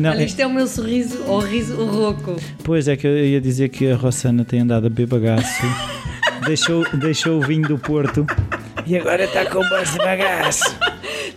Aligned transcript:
Não, 0.00 0.10
Olha, 0.10 0.22
é- 0.22 0.24
isto 0.24 0.40
é 0.40 0.46
o 0.46 0.50
meu 0.52 0.66
sorriso 0.66 1.22
ao 1.26 1.40
riso 1.40 1.76
rouco. 1.84 2.36
Pois 2.64 2.88
é 2.88 2.96
que 2.96 3.06
eu 3.06 3.16
ia 3.24 3.40
dizer 3.40 3.68
que 3.68 3.90
a 3.90 3.96
Rossana 3.96 4.44
tem 4.44 4.60
andado 4.60 4.86
a 4.86 4.90
beber 4.90 5.06
bagaço. 5.06 5.62
deixou, 6.46 6.84
deixou 6.94 7.38
o 7.38 7.46
vinho 7.46 7.66
do 7.68 7.78
Porto. 7.78 8.26
E 8.86 8.96
agora 8.96 9.24
está 9.24 9.44
com 9.46 9.62
voz 9.68 9.92
de 9.92 9.98
bagaço. 9.98 10.64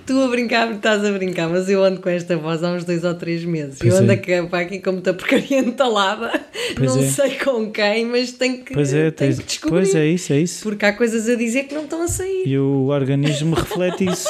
Tu 0.06 0.20
a 0.22 0.28
brincar, 0.28 0.70
estás 0.72 1.04
a 1.06 1.12
brincar, 1.12 1.48
mas 1.48 1.70
eu 1.70 1.82
ando 1.84 2.02
com 2.02 2.10
esta 2.10 2.36
voz 2.36 2.62
há 2.64 2.72
uns 2.72 2.84
dois 2.84 3.04
ou 3.06 3.14
três 3.14 3.46
meses. 3.46 3.78
Pois 3.80 3.94
eu 3.94 4.00
ando 4.02 4.12
é. 4.12 4.16
aqui, 4.16 4.42
para 4.48 4.60
aqui 4.60 4.80
com 4.80 4.92
muita 4.94 5.14
porcaria 5.14 5.60
entalada. 5.60 6.42
Pois 6.76 6.94
não 6.96 7.04
é. 7.04 7.08
sei 7.08 7.32
com 7.38 7.72
quem, 7.72 8.06
mas 8.06 8.32
tenho 8.34 8.64
que, 8.64 8.74
Pois 8.74 8.94
é, 8.94 9.12
tenho 9.12 9.32
tens- 9.32 9.40
que 9.40 9.46
descobrir. 9.46 9.78
pois 9.84 9.96
é 9.96 10.06
isso, 10.06 10.34
é 10.34 10.40
isso. 10.40 10.64
Porque 10.64 10.86
há 10.86 10.92
coisas 10.94 11.30
a 11.30 11.36
dizer 11.36 11.64
que 11.64 11.76
não 11.76 11.84
estão 11.84 12.02
a 12.02 12.08
sair. 12.08 12.44
E 12.46 12.58
o 12.58 12.88
organismo 12.88 13.56
reflete 13.56 14.06
isso. 14.06 14.28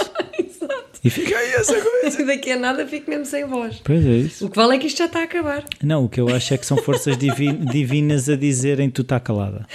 E 1.03 1.09
fica 1.09 1.37
aí 1.37 1.53
essa 1.53 1.73
coisa. 1.73 1.93
E 2.23 2.25
daqui 2.25 2.51
a 2.51 2.57
nada 2.57 2.85
fico 2.85 3.09
mesmo 3.09 3.25
sem 3.25 3.45
voz. 3.45 3.81
Pois 3.83 4.05
é 4.05 4.09
isso. 4.09 4.45
O 4.45 4.49
que 4.49 4.55
vale 4.57 4.75
é 4.75 4.77
que 4.79 4.87
isto 4.87 4.97
já 4.99 5.05
está 5.05 5.19
a 5.19 5.23
acabar. 5.23 5.63
Não, 5.81 6.05
o 6.05 6.09
que 6.09 6.19
eu 6.21 6.27
acho 6.29 6.53
é 6.53 6.57
que 6.57 6.65
são 6.65 6.77
forças 6.77 7.17
divi- 7.17 7.51
divinas 7.71 8.29
a 8.29 8.35
dizerem 8.35 8.89
tu 8.89 9.01
está 9.01 9.19
calada. 9.19 9.65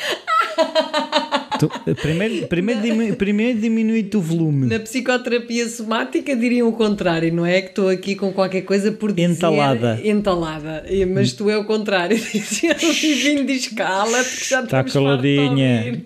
Tu- 1.59 1.69
primeiro, 1.97 2.47
primeiro, 2.47 2.81
diminu- 2.81 3.17
primeiro 3.17 3.59
diminui-te 3.59 4.17
o 4.17 4.21
volume. 4.21 4.67
Na 4.69 4.79
psicoterapia 4.79 5.69
somática 5.69 6.37
diriam 6.37 6.69
o 6.69 6.73
contrário, 6.73 7.33
não 7.35 7.45
é? 7.45 7.61
Que 7.63 7.69
estou 7.71 7.89
aqui 7.89 8.15
com 8.15 8.33
qualquer 8.33 8.63
coisa 8.63 8.93
por 8.93 9.11
dizer... 9.13 9.33
Entalada. 9.33 9.99
Entalada. 10.05 10.85
Mas 11.13 11.33
tu 11.33 11.51
é 11.51 11.57
o 11.57 11.65
contrário. 11.65 12.17
o 12.17 12.93
divino 12.95 13.45
diz 13.45 13.67
cala-te 13.69 14.37
que 14.37 14.49
já 14.49 14.63
Está 14.63 14.85
caladinha. 14.85 16.01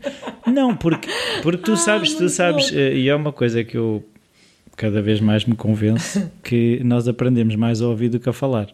Não, 0.47 0.75
porque, 0.75 1.09
porque 1.43 1.63
tu 1.63 1.73
Ah, 1.73 1.77
sabes, 1.77 2.15
tu 2.15 2.29
sabes, 2.31 2.71
bom. 2.71 2.79
eh, 2.79 2.95
e 2.97 3.09
é 3.11 3.15
uma 3.15 3.33
coisa 3.33 3.63
que 3.63 3.77
eu 3.77 4.03
cada 4.77 5.03
vez 5.03 5.21
mais 5.21 5.45
me 5.45 5.55
convenço 5.55 6.31
que 6.43 6.81
nós 6.85 7.07
aprendemos 7.09 7.57
mais 7.57 7.81
a 7.81 7.89
ouvir 7.89 8.09
do 8.09 8.21
que 8.21 8.29
a 8.29 8.33
falar. 8.33 8.69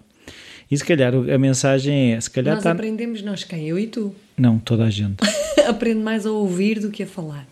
E 0.71 0.77
se 0.77 0.85
calhar 0.85 1.15
a 1.15 1.39
mensagem 1.39 2.15
é, 2.15 2.21
se 2.21 2.31
calhar 2.31 2.55
Nós 2.55 2.63
está... 2.63 2.73
aprendemos, 2.73 3.23
nós 3.23 3.43
quem? 3.43 3.69
Eu 3.69 3.79
e 3.79 3.87
tu. 3.87 4.15
Não, 4.37 4.59
toda 4.59 4.85
a 4.85 4.91
gente. 4.91 5.17
Aprende 5.67 6.01
mais 6.01 6.27
a 6.27 6.31
ouvir 6.31 6.79
do 6.79 6.91
que 6.91 7.03
a 7.03 7.07
falar. 7.07 7.47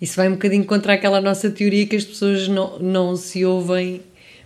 Isso 0.00 0.16
vai 0.16 0.28
um 0.28 0.32
bocadinho 0.32 0.64
contra 0.64 0.94
aquela 0.94 1.20
nossa 1.20 1.50
teoria 1.50 1.86
que 1.86 1.96
as 1.96 2.04
pessoas 2.04 2.48
não, 2.48 2.78
não 2.78 3.16
se 3.16 3.44
ouvem 3.44 4.02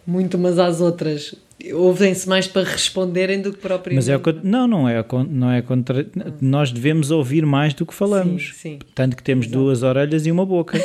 muito 0.06 0.36
umas 0.36 0.58
às 0.58 0.80
outras. 0.80 1.34
Ouvem-se 1.72 2.28
mais 2.28 2.46
para 2.46 2.68
responderem 2.68 3.41
do 3.41 3.52
que 3.52 3.58
propriamente. 3.58 3.94
Mas 3.94 4.08
é 4.08 4.16
o 4.16 4.22
não, 4.42 4.66
não 4.66 4.89
é, 4.89 5.05
não 5.28 5.50
é 5.50 5.62
contra. 5.62 6.06
Nós 6.41 6.72
devemos 6.72 7.11
ouvir 7.11 7.46
mais 7.46 7.72
do 7.72 7.86
que 7.86 7.94
falamos. 7.94 8.52
Sim, 8.55 8.78
sim. 8.78 8.78
Tanto 8.94 9.16
que 9.16 9.22
temos 9.22 9.46
duas 9.46 9.83
orelhas 9.83 10.27
e 10.27 10.33
uma 10.33 10.44
boca. 10.44 10.78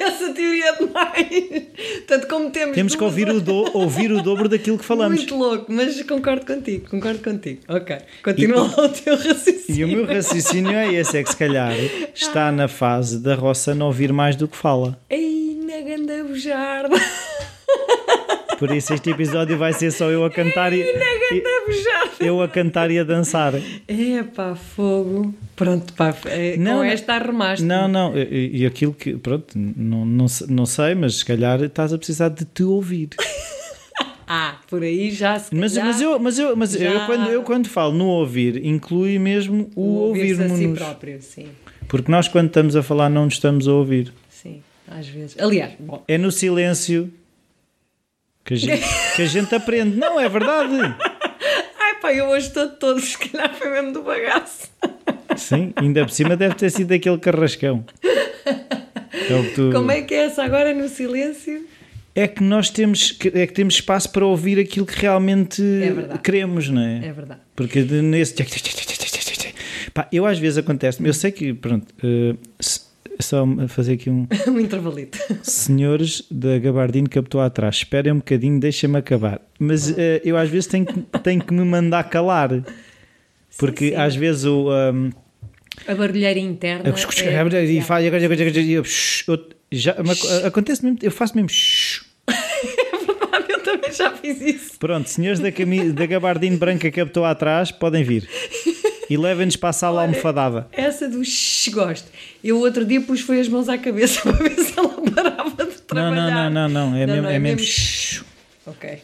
Essa 0.00 0.32
teoria 0.32 0.70
é 0.70 0.72
demais. 2.10 2.20
Tanto 2.20 2.26
como 2.26 2.50
temos. 2.50 2.74
temos 2.74 2.94
que 2.96 3.04
ouvir 3.04 3.28
o, 3.28 3.40
do, 3.40 3.76
ouvir 3.76 4.10
o 4.10 4.22
dobro 4.22 4.48
daquilo 4.48 4.76
que 4.76 4.84
falamos. 4.84 5.18
Muito 5.18 5.36
louco, 5.36 5.72
mas 5.72 6.02
concordo 6.02 6.44
contigo, 6.44 6.88
concordo 6.90 7.20
contigo. 7.20 7.60
Ok, 7.68 7.96
continua 8.22 8.62
lá 8.62 8.84
o 8.84 8.88
teu 8.88 9.16
raciocínio. 9.16 9.64
E 9.68 9.84
o 9.84 9.88
meu 9.88 10.06
raciocínio 10.06 10.72
é 10.72 10.92
esse: 10.92 11.18
é 11.18 11.22
que 11.22 11.30
se 11.30 11.36
calhar 11.36 11.72
está 12.14 12.50
na 12.50 12.68
fase 12.68 13.18
da 13.18 13.34
roça 13.34 13.74
não 13.74 13.86
ouvir 13.86 14.12
mais 14.12 14.34
do 14.34 14.48
que 14.48 14.56
fala. 14.56 14.98
Ei, 15.08 15.58
na 15.64 15.80
ganda 15.80 16.24
bujarda. 16.24 16.96
Por 18.60 18.70
isso 18.70 18.94
este 18.94 19.10
episódio 19.10 19.58
vai 19.58 19.72
ser 19.72 19.90
só 19.90 20.08
eu 20.10 20.24
a 20.24 20.30
cantar 20.30 20.72
e, 20.72 20.76
Na 20.78 21.04
e- 21.36 21.42
eu 22.20 22.40
a 22.42 22.46
cantar 22.48 22.90
e 22.90 22.98
a 22.98 23.02
dançar. 23.04 23.54
É 23.88 24.22
pá, 24.22 24.54
fogo. 24.54 25.34
Pronto, 25.56 25.92
pá, 25.94 26.14
é, 26.26 26.56
Não, 26.56 26.76
com 26.78 26.84
esta 26.84 27.14
arremaste. 27.14 27.64
Não, 27.64 27.88
não, 27.88 28.16
e, 28.16 28.58
e 28.60 28.66
aquilo 28.66 28.92
que, 28.92 29.16
pronto, 29.16 29.52
não, 29.56 30.04
não, 30.04 30.26
não 30.48 30.66
sei, 30.66 30.94
mas 30.94 31.16
se 31.16 31.24
calhar 31.24 31.60
estás 31.62 31.92
a 31.92 31.98
precisar 31.98 32.28
de 32.28 32.44
te 32.44 32.62
ouvir. 32.62 33.08
Ah, 34.32 34.60
por 34.68 34.84
aí 34.84 35.10
já 35.10 35.36
se 35.40 35.52
Mas, 35.52 35.76
mas 35.76 36.00
eu, 36.00 36.16
mas 36.20 36.38
eu, 36.38 36.54
mas 36.56 36.80
eu, 36.80 37.00
quando, 37.04 37.28
eu 37.30 37.42
quando 37.42 37.66
falo 37.68 37.92
no 37.92 38.06
ouvir, 38.06 38.64
inclui 38.64 39.18
mesmo 39.18 39.68
o, 39.74 39.80
o 39.82 39.84
ouvir-se 40.06 40.40
a 40.40 40.46
si 40.46 40.52
ouvirmos. 40.52 40.78
próprio, 40.78 41.20
sim, 41.20 41.48
Porque 41.88 42.12
nós, 42.12 42.28
quando 42.28 42.46
estamos 42.46 42.76
a 42.76 42.82
falar, 42.84 43.10
não 43.10 43.24
nos 43.24 43.34
estamos 43.34 43.66
a 43.66 43.72
ouvir. 43.72 44.12
sim, 44.28 44.62
às 44.86 45.08
vezes. 45.08 45.36
Aliás, 45.36 45.72
bom, 45.80 46.04
É 46.06 46.16
no 46.16 46.30
silêncio 46.30 47.12
que 48.44 48.54
a 48.54 48.56
gente, 48.56 48.84
que 49.16 49.22
a 49.22 49.26
gente 49.26 49.54
aprende. 49.54 49.96
Não, 49.96 50.18
é 50.18 50.28
verdade. 50.28 50.74
ai 51.78 51.94
pá, 52.00 52.12
eu 52.12 52.26
hoje 52.26 52.48
estou 52.48 52.68
todo, 52.68 53.00
se 53.00 53.16
calhar 53.18 53.54
foi 53.54 53.70
mesmo 53.70 53.92
do 53.92 54.02
bagaço. 54.02 54.68
Sim, 55.36 55.72
ainda 55.76 56.04
por 56.04 56.10
cima 56.12 56.36
deve 56.36 56.54
ter 56.54 56.70
sido 56.70 56.92
aquele 56.92 57.18
carrascão. 57.18 57.84
É, 58.44 59.42
tu- 59.54 59.70
Como 59.72 59.90
é 59.90 60.02
que 60.02 60.14
é 60.14 60.24
essa 60.26 60.42
agora 60.42 60.74
no 60.74 60.88
silêncio? 60.88 61.66
É 62.14 62.26
que 62.26 62.42
nós 62.42 62.70
temos, 62.70 63.16
é 63.32 63.46
que 63.46 63.52
temos 63.52 63.74
espaço 63.74 64.10
para 64.10 64.26
ouvir 64.26 64.58
aquilo 64.58 64.84
que 64.84 64.98
realmente 65.00 65.62
É 65.62 66.18
queremos, 66.18 66.68
não 66.68 66.82
é? 66.82 67.06
É 67.06 67.12
verdade. 67.12 67.40
Porque 67.54 67.82
nesse. 67.82 68.34
Pá, 69.94 70.08
eu 70.12 70.24
às 70.26 70.38
vezes 70.38 70.58
acontece 70.58 71.04
eu 71.04 71.12
sei 71.14 71.32
que, 71.32 71.52
pronto, 71.54 71.86
se- 72.60 72.79
só 73.20 73.44
fazer 73.68 73.94
aqui 73.94 74.10
um. 74.10 74.26
um 74.48 74.60
intervalito. 74.60 75.18
Senhores 75.42 76.22
da 76.30 76.58
Gabardine 76.58 77.08
captou 77.08 77.40
atrás, 77.40 77.76
esperem 77.76 78.12
um 78.12 78.16
bocadinho, 78.18 78.58
deixem-me 78.60 78.98
acabar. 78.98 79.40
Mas 79.58 79.96
eh, 79.98 80.20
eu 80.24 80.36
às 80.36 80.48
vezes 80.48 80.66
tenho 80.66 80.86
que, 80.86 81.00
tenho 81.20 81.42
que 81.44 81.52
me 81.52 81.64
mandar 81.64 82.04
calar. 82.04 82.50
Porque 83.58 83.90
sim. 83.90 83.94
às 83.96 84.14
vezes 84.16 84.44
o. 84.44 84.68
um, 84.70 85.10
A 85.86 85.94
barulheira 85.94 86.38
interna. 86.38 86.88
eu- 86.88 86.94
é 86.94 87.64
e 87.64 87.80
faz- 87.82 88.04
já, 89.72 89.96
acontece 90.46 90.84
mesmo, 90.84 90.98
eu 91.02 91.10
faço 91.10 91.36
mesmo. 91.36 91.50
Eu 93.48 93.60
também 93.64 93.92
já 93.92 94.10
fiz 94.12 94.40
isso. 94.40 94.78
Pronto, 94.78 95.08
senhores 95.08 95.38
da, 95.38 95.48
da 95.92 96.06
Gabardine 96.06 96.56
branca 96.56 96.90
captou 96.90 97.24
atrás, 97.24 97.70
podem 97.70 98.02
vir. 98.02 98.28
E 99.10 99.16
levem-nos 99.16 99.56
para 99.56 99.70
a 99.70 99.72
sala 99.72 100.02
almofadada. 100.02 100.68
Essa 100.72 101.08
do 101.08 101.22
shh, 101.24 101.68
gosto. 101.72 102.08
Eu 102.42 102.60
outro 102.60 102.84
dia 102.84 103.00
pus 103.00 103.20
foi 103.20 103.40
as 103.40 103.48
mãos 103.48 103.68
à 103.68 103.76
cabeça 103.76 104.22
para 104.22 104.32
ver 104.48 104.54
se 104.58 104.72
ela 104.78 104.88
parava 104.88 105.50
de 105.50 105.64
Não, 105.64 105.70
trabalhar. 105.86 106.48
não, 106.48 106.68
não, 106.68 106.68
não, 106.68 106.90
não, 106.92 106.96
é 106.96 107.06
mesmo. 107.06 107.22
não, 107.22 107.30
É 107.30 107.38
mesmo. 107.40 107.58
shh. 107.58 108.22
Ok. 108.64 108.98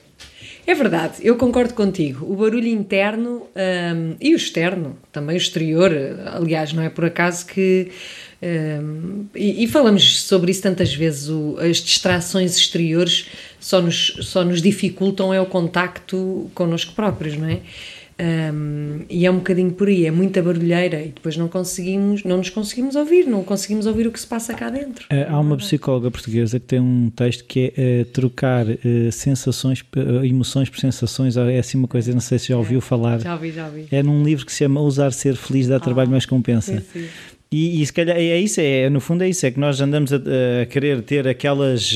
É 0.64 0.74
verdade, 0.74 1.14
eu 1.22 1.36
concordo 1.36 1.74
contigo. 1.74 2.24
O 2.32 2.36
barulho 2.36 2.66
interno 2.66 3.46
hum, 3.54 4.16
e 4.20 4.32
o 4.32 4.36
externo, 4.36 4.96
também 5.12 5.36
o 5.36 5.38
exterior, 5.38 5.92
aliás, 6.26 6.72
não 6.72 6.82
é 6.82 6.88
por 6.88 7.04
acaso 7.04 7.46
que. 7.46 7.90
hum, 8.42 9.26
e, 9.34 9.64
e 9.64 9.68
falamos 9.68 10.22
sobre 10.22 10.50
isso 10.50 10.62
tantas 10.62 10.92
vezes, 10.94 11.28
o- 11.28 11.56
as 11.60 11.76
distrações 11.78 12.56
exteriores 12.56 13.26
só 13.60 13.80
nos, 13.80 14.16
só 14.22 14.44
nos 14.44 14.60
dificultam 14.60 15.32
é 15.32 15.40
o 15.40 15.46
contacto 15.46 16.50
connosco 16.54 16.92
próprios, 16.94 17.36
não 17.36 17.48
é? 17.48 17.60
Hum, 18.18 19.00
e 19.10 19.26
é 19.26 19.30
um 19.30 19.36
bocadinho 19.36 19.70
por 19.72 19.88
aí, 19.88 20.06
é 20.06 20.10
muita 20.10 20.42
barulheira 20.42 21.02
e 21.02 21.08
depois 21.08 21.36
não 21.36 21.48
conseguimos, 21.48 22.24
não 22.24 22.38
nos 22.38 22.48
conseguimos 22.48 22.96
ouvir, 22.96 23.26
não 23.26 23.44
conseguimos 23.44 23.84
ouvir 23.84 24.06
o 24.06 24.12
que 24.12 24.18
se 24.18 24.26
passa 24.26 24.54
cá 24.54 24.70
dentro. 24.70 25.04
Eh, 25.10 25.26
Há 25.28 25.38
uma 25.38 25.54
psicóloga 25.58 26.10
portuguesa 26.10 26.58
que 26.58 26.64
tem 26.64 26.80
um 26.80 27.10
texto 27.10 27.44
que 27.44 27.74
é 27.76 28.00
eh, 28.00 28.04
trocar 28.04 28.66
eh, 28.70 29.10
sensações, 29.12 29.84
emoções 30.24 30.70
por 30.70 30.80
sensações. 30.80 31.36
É 31.36 31.58
assim 31.58 31.76
uma 31.76 31.88
coisa, 31.88 32.10
não 32.12 32.20
sei 32.20 32.38
se 32.38 32.48
já 32.48 32.56
ouviu 32.56 32.80
falar. 32.80 33.20
Já 33.20 33.34
ouvi, 33.34 33.52
já 33.52 33.66
ouvi. 33.66 33.86
É 33.92 34.02
num 34.02 34.24
livro 34.24 34.46
que 34.46 34.52
se 34.52 34.58
chama 34.58 34.80
Usar 34.80 35.10
Ser 35.12 35.36
Feliz 35.36 35.68
dá 35.68 35.78
trabalho, 35.78 36.10
mas 36.10 36.24
compensa. 36.24 36.72
sim, 36.72 37.00
sim. 37.00 37.08
E, 37.52 37.82
e 37.82 37.86
se 37.86 37.92
calhar 37.92 38.16
é 38.16 38.40
isso, 38.40 38.60
é, 38.60 38.88
no 38.88 38.98
fundo 38.98 39.22
é 39.24 39.28
isso, 39.28 39.44
é 39.44 39.50
que 39.50 39.60
nós 39.60 39.78
andamos 39.80 40.12
a, 40.12 40.16
a 40.62 40.66
querer 40.66 41.02
ter 41.02 41.28
aquelas 41.28 41.94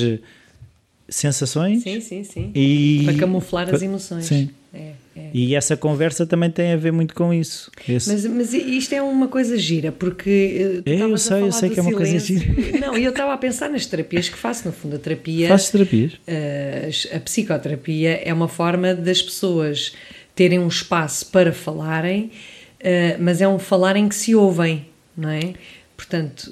sensações 1.08 1.82
Sim, 1.82 2.00
sim, 2.00 2.24
sim. 2.24 2.52
e. 2.54 3.02
Para 3.06 3.14
camuflar 3.14 3.74
as 3.74 3.82
emoções. 3.82 4.26
Sim. 4.26 4.50
É, 4.72 4.92
é. 5.16 5.30
E 5.34 5.54
essa 5.56 5.76
conversa 5.76 6.24
também 6.24 6.48
tem 6.48 6.72
a 6.72 6.76
ver 6.76 6.92
muito 6.92 7.14
com 7.14 7.34
isso. 7.34 7.70
Mas, 7.88 8.24
mas 8.26 8.54
isto 8.54 8.94
é 8.94 9.02
uma 9.02 9.26
coisa 9.26 9.58
gira, 9.58 9.90
porque. 9.90 10.82
É, 10.86 11.02
eu 11.02 11.14
a 11.14 11.18
sei, 11.18 11.42
eu 11.42 11.52
sei 11.52 11.70
que 11.70 11.80
é 11.80 11.82
uma 11.82 11.92
coisa 11.92 12.18
silêncio. 12.20 12.78
Não, 12.80 12.96
e 12.96 13.04
eu 13.04 13.10
estava 13.10 13.34
a 13.34 13.36
pensar 13.36 13.68
nas 13.68 13.84
terapias 13.86 14.28
que 14.28 14.36
faço. 14.36 14.66
No 14.66 14.72
fundo, 14.72 14.96
a 14.96 14.98
terapia. 14.98 15.48
Fazes 15.48 15.70
terapias? 15.70 16.12
eh, 16.26 16.90
a 17.12 17.20
psicoterapia 17.20 18.20
é 18.24 18.32
uma 18.32 18.46
forma 18.46 18.94
das 18.94 19.20
pessoas 19.20 19.92
terem 20.36 20.58
um 20.58 20.68
espaço 20.68 21.26
para 21.26 21.52
falarem, 21.52 22.30
eh, 22.78 23.16
mas 23.18 23.40
é 23.40 23.48
um 23.48 23.58
falarem 23.58 24.08
que 24.08 24.14
se 24.14 24.34
ouvem, 24.34 24.86
não 25.16 25.30
é? 25.30 25.54
Portanto, 25.96 26.50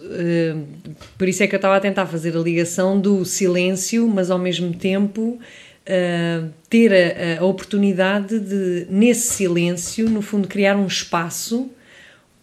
por 1.16 1.26
isso 1.26 1.42
é 1.42 1.46
que 1.46 1.54
eu 1.54 1.56
estava 1.56 1.74
a 1.74 1.80
tentar 1.80 2.04
fazer 2.04 2.36
a 2.36 2.38
ligação 2.38 3.00
do 3.00 3.24
silêncio, 3.24 4.06
mas 4.06 4.30
ao 4.30 4.38
mesmo 4.38 4.74
tempo 4.74 5.40
eh, 5.88 6.42
ter 6.68 6.92
a, 6.92 7.40
a 7.40 7.44
oportunidade 7.46 8.38
de, 8.38 8.86
nesse 8.90 9.28
silêncio, 9.32 10.08
no 10.10 10.20
fundo, 10.22 10.46
criar 10.46 10.76
um 10.76 10.86
espaço 10.86 11.70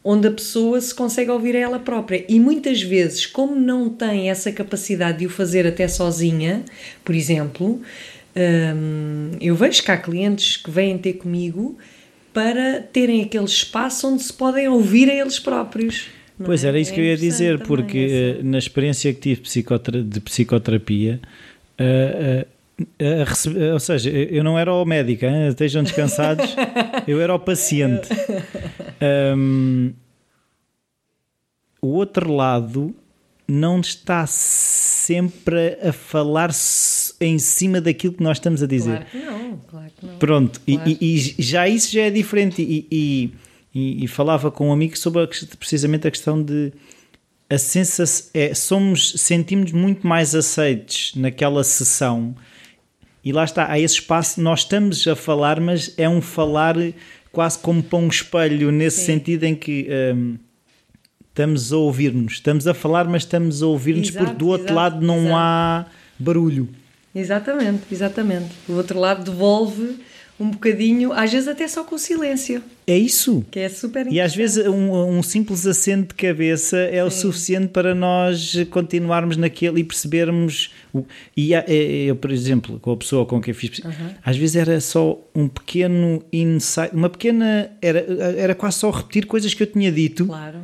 onde 0.04 0.28
a 0.28 0.32
pessoa 0.32 0.80
se 0.82 0.94
consegue 0.94 1.30
ouvir 1.32 1.56
a 1.56 1.60
ela 1.60 1.80
própria. 1.80 2.26
E 2.28 2.40
muitas 2.40 2.82
vezes, 2.82 3.26
como 3.26 3.56
não 3.56 3.90
tem 3.90 4.30
essa 4.30 4.52
capacidade 4.52 5.20
de 5.20 5.26
o 5.26 5.30
fazer 5.30 5.66
até 5.66 5.88
sozinha, 5.88 6.64
por 7.04 7.14
exemplo, 7.16 7.82
hum, 8.36 9.32
eu 9.42 9.56
vejo 9.56 9.82
que 9.84 9.92
há 9.92 9.98
clientes 9.98 10.58
que 10.58 10.70
vêm 10.70 10.98
ter 10.98 11.14
comigo 11.14 11.78
para 12.34 12.82
terem 12.82 13.24
aquele 13.24 13.46
espaço 13.46 14.08
onde 14.08 14.22
se 14.24 14.34
podem 14.34 14.68
ouvir 14.68 15.10
a 15.10 15.14
eles 15.16 15.40
próprios. 15.40 16.08
não 16.38 16.46
Pois 16.46 16.64
é? 16.64 16.68
era 16.68 16.80
isso 16.80 16.92
É 16.92 16.94
que 16.96 17.00
eu 17.02 17.06
ia 17.06 17.18
dizer, 17.18 17.60
porque 17.64 17.98
essa- 17.98 18.40
eh, 18.40 18.44
na 18.44 18.58
experiência 18.58 19.14
que 19.14 19.20
tive 19.22 19.42
de 20.04 20.20
psicoterapia, 20.20 21.20
eh, 22.80 22.86
eh, 23.00 23.22
a 23.22 23.26
rece- 23.26 23.72
ou 23.72 23.80
seja, 23.80 24.10
eu 24.10 24.44
não 24.44 24.58
era 24.60 24.74
o 24.74 24.84
médico, 24.86 25.26
hein? 25.26 25.48
estejam 25.50 25.84
descansados, 25.84 26.56
eu 27.08 27.22
era 27.22 27.34
o 27.34 27.40
paciente. 27.40 28.08
Ahm, 29.02 29.92
o 31.82 31.88
outro 31.88 32.34
lado 32.34 32.96
não 33.48 33.80
está 33.80 34.26
sempre 34.28 35.78
a 35.84 35.94
falar 35.94 36.50
em 37.22 37.38
cima 37.38 37.80
daquilo 37.80 38.14
que 38.14 38.24
nós 38.24 38.38
estamos 38.38 38.64
a 38.64 38.68
dizer. 38.68 39.06
Claro 39.06 39.12
que 39.12 39.18
não, 39.20 39.58
claro 39.68 39.92
que 40.00 40.06
não. 40.06 40.18
Pronto, 40.18 40.62
e- 40.66 40.76
Claro. 40.76 40.90
e, 41.00 41.16
e 41.16 41.42
já 41.44 41.68
isso 41.68 41.92
já 41.94 42.02
é 42.02 42.10
diferente. 42.10 42.62
E, 42.62 42.88
e- 42.92 44.08
falava 44.08 44.50
com 44.50 44.70
um 44.70 44.72
amigo 44.74 44.98
sobre 44.98 45.22
a 45.22 45.28
precisamente 45.28 46.08
a 46.08 46.12
questão 46.12 46.42
de 46.42 46.72
a 47.50 47.58
sensação 47.60 48.32
é, 48.34 48.54
somos, 48.56 49.12
sentimos 49.18 49.72
muito 49.74 50.08
mais 50.08 50.34
aceites 50.34 51.14
naquela 51.16 51.64
sessão 51.64 52.34
e 53.26 53.32
lá 53.34 53.44
está, 53.44 53.70
há 53.72 53.80
esse 53.80 53.96
espaço, 53.96 54.40
nós 54.40 54.60
estamos 54.60 55.06
a 55.08 55.16
falar, 55.16 55.60
mas 55.60 55.92
é 55.98 56.08
um 56.08 56.22
falar 56.22 56.76
quase 57.32 57.58
como 57.58 57.82
para 57.84 57.98
um 57.98 58.08
espelho, 58.08 58.72
nesse 58.72 59.00
Sim. 59.00 59.06
sentido 59.08 59.44
em 59.46 59.56
que 59.56 59.88
hum, 60.16 60.38
estamos 61.30 61.74
a 61.74 61.78
ouvir-nos, 61.78 62.34
estamos 62.34 62.68
a 62.68 62.74
falar, 62.74 63.06
mas 63.10 63.24
estamos 63.24 63.62
a 63.64 63.68
ouvir-nos 63.68 64.12
porque 64.12 64.34
do 64.36 64.48
outro 64.48 64.68
exato, 64.68 64.76
lado 64.76 65.06
não 65.06 65.18
exato. 65.22 65.36
há 65.36 65.86
barulho. 66.20 66.70
Exatamente, 67.14 67.82
exatamente. 67.92 68.52
O 68.70 68.74
outro 68.74 69.00
lado 69.00 69.24
devolve 69.30 69.98
um 70.40 70.50
bocadinho, 70.52 71.14
às 71.14 71.32
vezes 71.32 71.48
até 71.48 71.66
só 71.68 71.84
com 71.84 71.96
o 71.96 72.00
silêncio, 72.00 72.62
É 72.86 72.98
isso. 72.98 73.46
que 73.50 73.60
é 73.60 73.70
super 73.70 74.06
E 74.12 74.20
às 74.20 74.36
vezes 74.36 74.68
um, 74.68 74.92
um 75.18 75.24
simples 75.24 75.66
aceno 75.66 76.04
de 76.04 76.14
cabeça 76.14 76.78
é 76.78 77.02
o 77.04 77.10
suficiente 77.10 77.70
para 77.70 77.96
nós 77.96 78.54
continuarmos 78.70 79.38
naquele 79.38 79.80
e 79.80 79.84
percebermos. 79.84 80.72
O, 80.96 81.06
e 81.36 81.54
há- 81.54 81.66
é- 81.68 82.06
eu, 82.10 82.16
por 82.16 82.32
exemplo, 82.32 82.80
com 82.80 82.92
a 82.92 82.98
pessoa 82.98 83.26
com 83.26 83.42
quem 83.42 83.54
fiz, 83.54 83.70
psi- 83.70 83.84
às 84.24 84.38
vezes 84.38 84.56
era 84.56 84.80
só 84.80 85.20
um 85.36 85.48
pequeno 85.48 86.24
insight, 86.32 86.96
uma 86.96 87.10
pequena. 87.10 87.70
Era, 87.82 88.00
era 88.38 88.56
quase 88.56 88.78
só 88.78 88.90
repetir 88.92 89.26
coisas 89.26 89.54
que 89.54 89.62
eu 89.64 89.68
tinha 89.68 89.92
dito 89.92 90.26
Claro. 90.26 90.60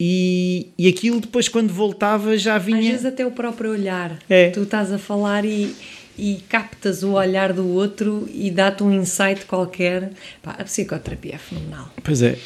e, 0.00 0.68
e 0.78 0.88
aquilo 0.88 1.20
depois, 1.20 1.48
quando 1.48 1.72
voltava, 1.72 2.36
já 2.36 2.56
Às 2.56 2.64
vinha. 2.64 2.90
vezes 2.90 3.04
até 3.06 3.24
o 3.26 3.30
próprio 3.30 3.70
olhar. 3.70 4.18
É. 4.28 4.50
Tu 4.50 4.62
estás 4.62 4.92
a 4.92 4.98
falar 4.98 5.44
e, 5.44 5.74
e 6.16 6.42
captas 6.48 7.02
o 7.02 7.12
olhar 7.12 7.52
do 7.52 7.68
outro 7.68 8.28
e 8.32 8.50
dá-te 8.50 8.82
um 8.82 8.92
insight 8.92 9.44
qualquer. 9.46 10.10
Pá, 10.42 10.52
a 10.58 10.64
psicoterapia 10.64 11.34
é 11.34 11.38
fenomenal. 11.38 11.90
Pois 12.02 12.22
é. 12.22 12.36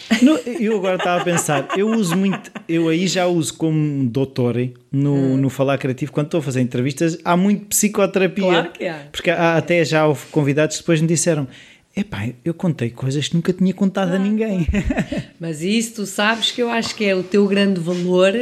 Eu 0.60 0.76
agora 0.76 0.96
estava 0.96 1.20
a 1.20 1.24
pensar, 1.24 1.68
eu 1.76 1.90
uso 1.90 2.16
muito, 2.16 2.50
eu 2.68 2.88
aí 2.88 3.06
já 3.06 3.26
uso 3.26 3.54
como 3.54 4.04
doutor 4.08 4.56
no, 4.90 5.14
Hum. 5.14 5.36
no 5.36 5.50
Falar 5.50 5.76
Criativo, 5.78 6.10
quando 6.12 6.26
estou 6.26 6.38
a 6.40 6.42
fazer 6.42 6.60
entrevistas, 6.60 7.18
há 7.24 7.36
muito 7.36 7.66
psicoterapia. 7.66 8.44
Claro 8.44 8.70
que 8.72 8.86
há. 8.86 9.06
Porque 9.12 9.30
há, 9.30 9.56
até 9.56 9.84
já 9.84 10.06
houve 10.06 10.26
convidados 10.30 10.76
que 10.76 10.82
depois 10.82 11.00
me 11.00 11.06
disseram: 11.06 11.46
epá, 11.96 12.28
eu 12.44 12.54
contei 12.54 12.90
coisas 12.90 13.28
que 13.28 13.34
nunca 13.34 13.52
tinha 13.52 13.74
contado 13.74 14.12
a 14.14 14.18
ninguém. 14.18 14.66
Mas 15.38 15.62
isso 15.62 15.94
tu 15.96 16.06
sabes 16.06 16.50
que 16.50 16.62
eu 16.62 16.70
acho 16.70 16.94
que 16.94 17.04
é 17.04 17.14
o 17.14 17.22
teu 17.22 17.46
grande 17.46 17.80
valor 17.80 18.32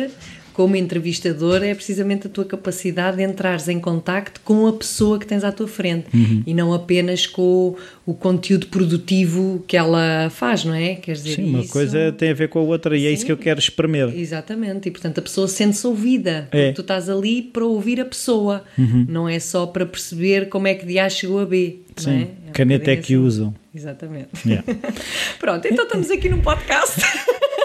como 0.56 0.74
entrevistador 0.74 1.62
é 1.62 1.74
precisamente 1.74 2.28
a 2.28 2.30
tua 2.30 2.46
capacidade 2.46 3.18
de 3.18 3.22
entrares 3.22 3.68
em 3.68 3.78
contacto 3.78 4.40
com 4.42 4.66
a 4.66 4.72
pessoa 4.72 5.18
que 5.18 5.26
tens 5.26 5.44
à 5.44 5.52
tua 5.52 5.68
frente 5.68 6.06
Uhum. 6.14 6.42
e 6.46 6.54
não 6.54 6.72
apenas 6.72 7.26
com 7.26 7.42
o, 7.42 7.76
o 8.06 8.14
conteúdo 8.14 8.66
produtivo 8.68 9.62
que 9.68 9.76
ela 9.76 10.30
faz, 10.30 10.64
não 10.64 10.72
é? 10.72 10.94
Quer 10.94 11.12
dizer, 11.12 11.34
Sim, 11.34 11.50
uma 11.50 11.60
isso- 11.60 11.70
coisa 11.74 12.10
tem 12.16 12.30
a 12.30 12.34
ver 12.34 12.48
com 12.48 12.58
a 12.58 12.62
outra 12.62 12.96
e 12.96 13.06
é 13.06 13.10
isso 13.10 13.26
que 13.26 13.30
eu 13.32 13.36
quero 13.36 13.60
espremer. 13.60 14.08
Exatamente, 14.18 14.88
e 14.88 14.90
portanto 14.90 15.18
a 15.18 15.22
pessoa 15.22 15.46
sente-se 15.46 15.86
ouvida. 15.86 16.48
É. 16.50 16.68
Uhum. 16.68 16.72
Tu 16.72 16.80
estás 16.80 17.10
ali 17.10 17.42
para 17.42 17.66
ouvir 17.66 18.00
a 18.00 18.06
pessoa, 18.06 18.64
não 19.06 19.28
é 19.28 19.38
só 19.38 19.66
para 19.66 19.84
perceber 19.84 20.48
como 20.48 20.66
é 20.68 20.72
que 20.74 20.86
de 20.86 20.98
A 20.98 21.06
chegou 21.10 21.38
a 21.38 21.44
B. 21.44 21.80
é? 21.98 22.00
Sim, 22.00 22.10
É 22.46 22.48
um 22.48 22.52
caneta 22.54 22.90
é 22.92 22.96
que 22.96 23.12
assim. 23.12 23.16
usam. 23.16 23.54
Exatamente. 23.74 24.28
Yeah. 24.46 24.64
Pronto, 25.38 25.68
então 25.70 25.84
estamos 25.84 26.10
aqui 26.10 26.30
num 26.30 26.40
podcast. 26.40 26.98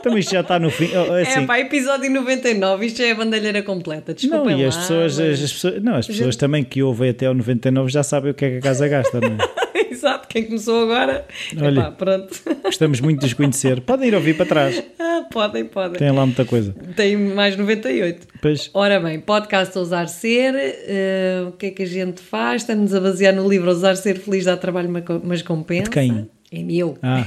Então 0.00 0.16
isto 0.18 0.32
já 0.32 0.40
está 0.40 0.58
no 0.58 0.70
fim. 0.70 0.88
Oh, 0.96 1.14
É 1.14 1.22
Assim, 1.22 1.46
pá, 1.46 1.58
episódio 1.60 2.10
99, 2.10 2.86
isto 2.86 3.00
é 3.02 3.10
a 3.10 3.14
bandalheira 3.14 3.62
completa. 3.62 4.14
Desculpem 4.14 4.52
não, 4.52 4.60
e 4.60 4.64
as 4.64 4.74
lá, 4.74 4.80
pessoas, 4.82 5.18
mas- 5.18 5.42
as 5.44 5.52
pessoas, 5.52 5.82
não, 5.82 5.94
as 5.96 6.06
pessoas 6.06 6.36
também 6.36 6.64
que 6.64 6.82
ouvem 6.82 7.10
até 7.10 7.26
ao 7.26 7.34
99 7.34 7.90
já 7.90 8.02
sabem 8.02 8.30
o 8.30 8.34
que 8.34 8.44
é 8.44 8.50
que 8.52 8.56
a 8.56 8.60
casa 8.60 8.88
gasta, 8.88 9.20
não 9.20 9.28
é? 9.28 9.60
Exato, 9.90 10.28
quem 10.28 10.44
começou 10.44 10.84
agora. 10.84 11.26
Olha. 11.60 11.80
Epá, 11.80 11.90
pronto. 11.90 12.40
Gostamos 12.62 13.00
muito 13.02 13.20
de 13.20 13.26
os 13.26 13.34
conhecer. 13.34 13.82
Podem 13.82 14.08
ir 14.08 14.14
ouvir 14.14 14.34
para 14.34 14.46
trás, 14.46 14.82
Ah, 14.98 15.26
podem, 15.30 15.64
podem. 15.66 15.98
tem 15.98 16.10
lá 16.10 16.24
muita 16.24 16.44
coisa. 16.46 16.74
Tem 16.96 17.16
mais 17.18 17.54
98. 17.56 18.26
Pois, 18.40 18.70
Ora 18.72 18.98
bem, 18.98 19.20
podcast 19.20 19.76
Ousar 19.76 20.08
Ser, 20.08 20.54
eh, 20.56 21.44
o 21.48 21.52
que 21.52 21.66
é 21.66 21.70
que 21.72 21.82
a 21.82 21.86
gente 21.86 22.22
faz? 22.22 22.62
Estamos 22.62 22.94
a 22.94 23.00
basear 23.00 23.34
no 23.34 23.46
livro 23.46 23.68
Ousar 23.68 23.94
Ser 23.96 24.16
Feliz 24.18 24.46
dá 24.46 24.56
trabalho, 24.56 24.88
ma- 24.88 25.02
mas 25.22 25.42
compensa. 25.42 25.84
De 25.84 25.90
quem? 25.90 26.28
É 26.52 26.62
meu. 26.62 26.98
ah, 27.02 27.24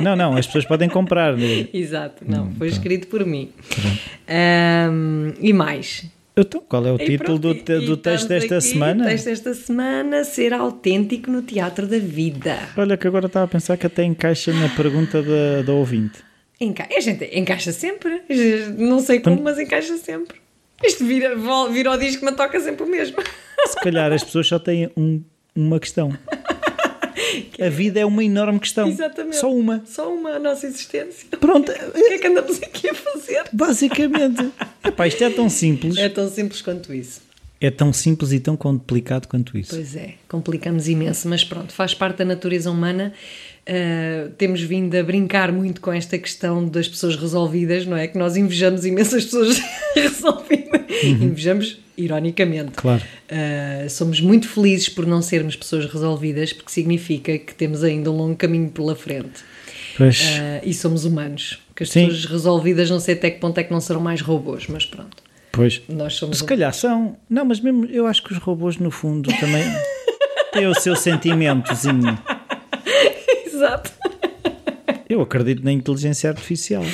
não, 0.00 0.14
não, 0.14 0.36
as 0.36 0.46
pessoas 0.46 0.64
podem 0.64 0.88
comprar. 0.88 1.36
né? 1.36 1.66
Exato, 1.74 2.24
não, 2.26 2.44
Hum, 2.44 2.54
foi 2.56 2.68
tá. 2.68 2.74
escrito 2.76 3.08
por 3.08 3.24
mim. 3.26 3.50
Ahm, 4.28 5.32
e 5.40 5.52
mais? 5.52 6.04
Então, 6.36 6.62
qual 6.68 6.86
é 6.86 6.92
o 6.92 6.96
E 6.96 7.04
título 7.04 7.38
do, 7.38 7.54
pronto, 7.54 7.72
e 7.72 7.84
do 7.86 7.96
texto 7.96 8.28
desta 8.28 8.58
aqui, 8.58 8.64
semana? 8.66 9.04
O 9.04 9.08
texto 9.08 9.24
desta 9.26 9.52
semana, 9.54 10.24
ser 10.24 10.54
autêntico 10.54 11.30
no 11.30 11.42
teatro 11.42 11.86
da 11.86 11.98
vida. 11.98 12.56
Olha 12.76 12.96
que 12.96 13.06
agora 13.06 13.26
estava 13.26 13.44
a 13.44 13.48
pensar 13.48 13.76
que 13.76 13.86
até 13.86 14.04
encaixa 14.04 14.52
na 14.52 14.68
pergunta 14.70 15.20
da, 15.22 15.62
da 15.62 15.72
ouvinte. 15.72 16.20
Enca 16.60 16.86
a 16.96 17.00
gente 17.00 17.24
encaixa 17.36 17.72
sempre, 17.72 18.22
não 18.78 19.00
sei 19.00 19.18
como, 19.20 19.42
mas 19.42 19.58
encaixa 19.58 19.96
sempre. 19.96 20.36
Isto 20.82 21.04
vira, 21.04 21.34
vira 21.70 21.90
o 21.90 21.96
disco, 21.98 22.24
mas 22.24 22.36
toca 22.36 22.58
sempre 22.60 22.84
o 22.84 22.86
mesmo. 22.90 23.16
Se 23.66 23.76
calhar 23.82 24.12
as 24.12 24.22
pessoas 24.24 24.46
só 24.46 24.58
têm 24.58 24.90
um- 24.96 25.22
uma 25.54 25.78
questão. 25.80 26.16
A 27.60 27.68
vida 27.68 28.00
é 28.00 28.06
uma 28.06 28.24
enorme 28.24 28.58
questão. 28.60 28.88
Exatamente. 28.88 29.36
Só 29.36 29.52
uma. 29.52 29.82
Só 29.86 30.12
uma, 30.12 30.30
a 30.30 30.38
nossa 30.38 30.66
existência. 30.66 31.26
Pronto, 31.38 31.70
O 31.72 31.92
que 31.92 32.14
é 32.14 32.18
que 32.18 32.26
andamos 32.26 32.62
aqui 32.62 32.88
a 32.88 32.94
fazer? 32.94 33.44
basicamente. 33.52 34.50
Epá, 34.84 35.06
isto 35.06 35.22
é 35.24 35.30
tão 35.30 35.48
simples. 35.48 35.96
É 35.96 36.08
tão 36.08 36.28
simples 36.28 36.62
quanto 36.62 36.92
isso. 36.94 37.20
É 37.60 37.70
tão 37.70 37.92
simples 37.92 38.32
e 38.32 38.40
tão 38.40 38.56
complicado 38.56 39.26
quanto 39.26 39.56
isso. 39.58 39.74
Pois 39.74 39.94
é, 39.94 40.14
complicamos 40.26 40.88
imenso, 40.88 41.28
mas 41.28 41.44
pronto, 41.44 41.74
faz 41.74 41.92
parte 41.92 42.18
da 42.18 42.24
natureza 42.24 42.70
humana. 42.70 43.12
Uh, 43.68 44.30
temos 44.30 44.62
vindo 44.62 44.94
a 44.94 45.02
brincar 45.02 45.52
muito 45.52 45.82
com 45.82 45.92
esta 45.92 46.16
questão 46.18 46.66
das 46.66 46.88
pessoas 46.88 47.16
resolvidas, 47.16 47.84
não 47.84 47.98
é? 47.98 48.06
Que 48.08 48.16
nós 48.16 48.34
invejamos 48.34 48.86
imensas 48.86 49.24
pessoas 49.26 49.60
resolvidas. 49.94 50.80
Invejamos 51.04 51.78
ironicamente. 52.02 52.72
Claro. 52.72 53.02
Uh, 53.30 53.88
somos 53.90 54.20
muito 54.20 54.48
felizes 54.48 54.88
por 54.88 55.06
não 55.06 55.20
sermos 55.22 55.56
pessoas 55.56 55.84
resolvidas, 55.86 56.52
porque 56.52 56.70
significa 56.72 57.38
que 57.38 57.54
temos 57.54 57.82
ainda 57.84 58.10
um 58.10 58.16
longo 58.16 58.36
caminho 58.36 58.68
pela 58.70 58.94
frente. 58.96 59.42
Pois, 59.96 60.20
Uh, 60.20 60.60
e 60.64 60.72
somos 60.74 61.04
humanos. 61.04 61.58
Que 61.76 61.82
as 61.84 61.90
Sim. 61.90 62.06
pessoas 62.06 62.24
resolvidas, 62.26 62.90
não 62.90 63.00
sei 63.00 63.14
até 63.14 63.30
que 63.30 63.38
ponto 63.40 63.58
é 63.58 63.64
que 63.64 63.72
não 63.72 63.80
serão 63.80 64.00
mais 64.00 64.20
robôs, 64.20 64.66
mas 64.68 64.84
pronto. 64.86 65.22
pois. 65.52 65.82
Nós 65.88 66.14
somos 66.14 66.38
Se 66.38 66.42
humanos. 66.42 66.48
calhar 66.48 66.72
são. 66.74 67.16
Não, 67.28 67.44
mas 67.44 67.60
mesmo 67.60 67.84
eu 67.86 68.06
acho 68.06 68.22
que 68.22 68.32
os 68.32 68.38
robôs, 68.38 68.76
no 68.78 68.90
fundo, 68.90 69.30
também 69.38 69.64
têm 70.52 70.66
o 70.66 70.74
seu 70.74 70.94
sentimentozinho. 70.96 72.18
Exato. 73.46 73.90
Eu 75.08 75.20
acredito 75.22 75.64
na 75.64 75.72
inteligência 75.72 76.30
artificial. 76.30 76.84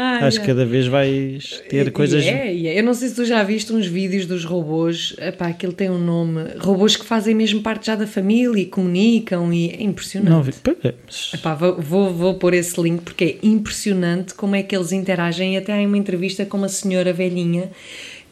Ai, 0.00 0.22
acho 0.22 0.40
que 0.40 0.46
cada 0.46 0.64
vez 0.64 0.86
vais 0.86 1.60
ter 1.68 1.90
coisas. 1.90 2.24
É, 2.24 2.54
e 2.54 2.68
é. 2.68 2.78
Eu 2.78 2.84
não 2.84 2.94
sei 2.94 3.08
se 3.08 3.16
tu 3.16 3.24
já 3.24 3.42
viste 3.42 3.72
uns 3.72 3.84
vídeos 3.84 4.26
dos 4.26 4.44
robôs, 4.44 5.16
epá, 5.18 5.48
aquilo 5.48 5.72
tem 5.72 5.90
um 5.90 5.98
nome, 5.98 6.40
robôs 6.60 6.94
que 6.94 7.04
fazem 7.04 7.34
mesmo 7.34 7.60
parte 7.62 7.88
já 7.88 7.96
da 7.96 8.06
família 8.06 8.62
e 8.62 8.66
comunicam 8.66 9.52
e 9.52 9.70
é 9.70 9.82
impressionante. 9.82 10.30
Não 10.30 10.40
vi. 10.40 10.52
É, 10.84 10.94
Epá, 11.34 11.56
vou, 11.56 11.80
vou, 11.80 12.14
vou 12.14 12.34
pôr 12.34 12.54
esse 12.54 12.80
link 12.80 13.02
porque 13.02 13.24
é 13.24 13.46
impressionante 13.46 14.34
como 14.34 14.54
é 14.54 14.62
que 14.62 14.76
eles 14.76 14.92
interagem. 14.92 15.54
E 15.54 15.56
até 15.56 15.72
há 15.72 15.84
uma 15.84 15.98
entrevista 15.98 16.46
com 16.46 16.58
uma 16.58 16.68
senhora 16.68 17.12
velhinha 17.12 17.68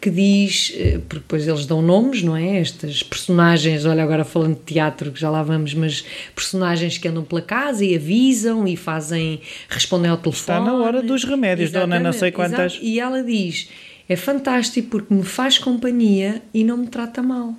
que 0.00 0.10
diz, 0.10 0.72
eh, 0.76 0.98
porque 1.08 1.20
depois 1.20 1.48
eles 1.48 1.66
dão 1.66 1.80
nomes, 1.82 2.22
não 2.22 2.36
é? 2.36 2.58
Estas 2.58 3.02
personagens, 3.02 3.84
olha, 3.84 4.02
agora 4.02 4.24
falando 4.24 4.54
de 4.56 4.62
teatro, 4.74 5.10
que 5.10 5.20
já 5.20 5.28
lá 5.30 5.42
vamos, 5.42 5.74
mas 5.74 6.04
personagens 6.34 6.98
que 6.98 7.08
andam 7.08 7.24
pela 7.24 7.40
casa 7.42 7.84
e 7.84 7.94
avisam 7.96 8.68
e 8.68 8.76
fazem, 8.76 9.40
respondem 9.68 10.10
ao 10.10 10.16
telefone. 10.16 10.58
Está 10.58 10.72
na 10.72 10.74
hora 10.78 11.02
dos 11.02 11.24
remédios, 11.24 11.70
dona 11.72 11.98
não 11.98 12.12
sei 12.12 12.30
quantas. 12.30 12.72
exato. 12.74 12.84
E 12.84 13.00
ela 13.00 13.22
diz: 13.24 13.68
é 14.08 14.14
fantástico 14.16 14.88
porque 14.90 15.12
me 15.12 15.24
faz 15.24 15.58
companhia 15.58 16.42
e 16.54 16.62
não 16.62 16.76
me 16.76 16.86
trata 16.86 17.22
mal. 17.22 17.54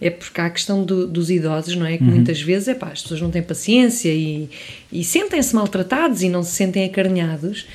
É 0.00 0.10
porque 0.10 0.38
há 0.40 0.46
a 0.46 0.50
questão 0.50 0.84
do- 0.84 1.06
dos 1.06 1.30
idosos, 1.30 1.74
não 1.76 1.86
é? 1.86 1.96
Que 1.96 2.04
Uhum. 2.04 2.10
muitas 2.10 2.40
vezes 2.42 2.68
é 2.68 2.74
pá, 2.74 2.88
as 2.88 3.00
pessoas 3.02 3.20
não 3.20 3.30
têm 3.30 3.42
paciência 3.42 4.10
e, 4.12 4.48
e 4.92 5.02
sentem-se 5.04 5.54
maltratados 5.54 6.22
e 6.22 6.28
não 6.28 6.42
se 6.42 6.52
sentem 6.52 6.84
acarinhados, 6.84 7.66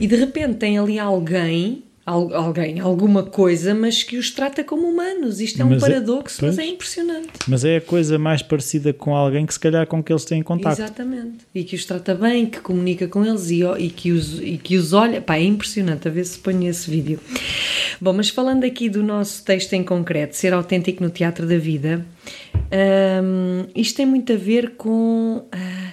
e 0.00 0.06
de 0.06 0.16
repente 0.16 0.54
tem 0.54 0.78
ali 0.78 0.98
alguém, 0.98 1.82
alguém, 2.08 2.80
alguma 2.80 3.22
coisa, 3.22 3.74
mas 3.74 4.02
que 4.02 4.16
os 4.16 4.30
trata 4.30 4.64
como 4.64 4.88
humanos. 4.88 5.40
Isto 5.40 5.62
é 5.62 5.64
um 5.64 5.70
Mas 5.70 5.82
é- 5.82 5.86
paradoxo, 5.86 6.44
mas 6.44 6.58
é 6.58 6.62
pois. 6.62 6.72
impressionante. 6.74 7.28
Mas 7.46 7.64
é 7.64 7.76
a 7.76 7.80
coisa 7.80 8.18
mais 8.18 8.42
parecida 8.42 8.92
com 8.92 9.14
alguém 9.14 9.44
que 9.46 9.52
se 9.52 9.60
calhar 9.60 9.86
com 9.86 10.02
que 10.02 10.12
eles 10.12 10.24
têm 10.24 10.42
contacto. 10.42 10.80
Exatamente. 10.82 11.38
E 11.54 11.64
que 11.64 11.76
os 11.76 11.84
trata 11.84 12.14
bem, 12.14 12.46
que 12.46 12.60
comunica 12.60 13.06
com 13.08 13.24
eles 13.24 13.50
e, 13.50 13.62
e, 13.78 13.90
que, 13.90 14.12
os, 14.12 14.40
e 14.40 14.58
que 14.58 14.76
os 14.76 14.92
olha. 14.92 15.20
Pá, 15.20 15.36
é 15.36 15.44
impressionante 15.44 16.08
a 16.08 16.10
ver 16.10 16.24
se 16.24 16.38
ponho 16.38 16.68
esse 16.68 16.90
vídeo. 16.90 17.20
Bom, 18.00 18.12
mas 18.12 18.28
falando 18.28 18.64
aqui 18.64 18.88
do 18.88 19.02
nosso 19.02 19.44
texto 19.44 19.72
em 19.74 19.82
concreto, 19.82 20.36
ser 20.36 20.52
autêntico 20.52 21.02
no 21.02 21.10
teatro 21.10 21.46
da 21.46 21.58
vida, 21.58 22.04
hum, 23.22 23.66
isto 23.74 23.96
tem 23.96 24.06
muito 24.06 24.32
a 24.32 24.36
ver 24.36 24.70
com 24.76 25.44
ah, 25.52 25.92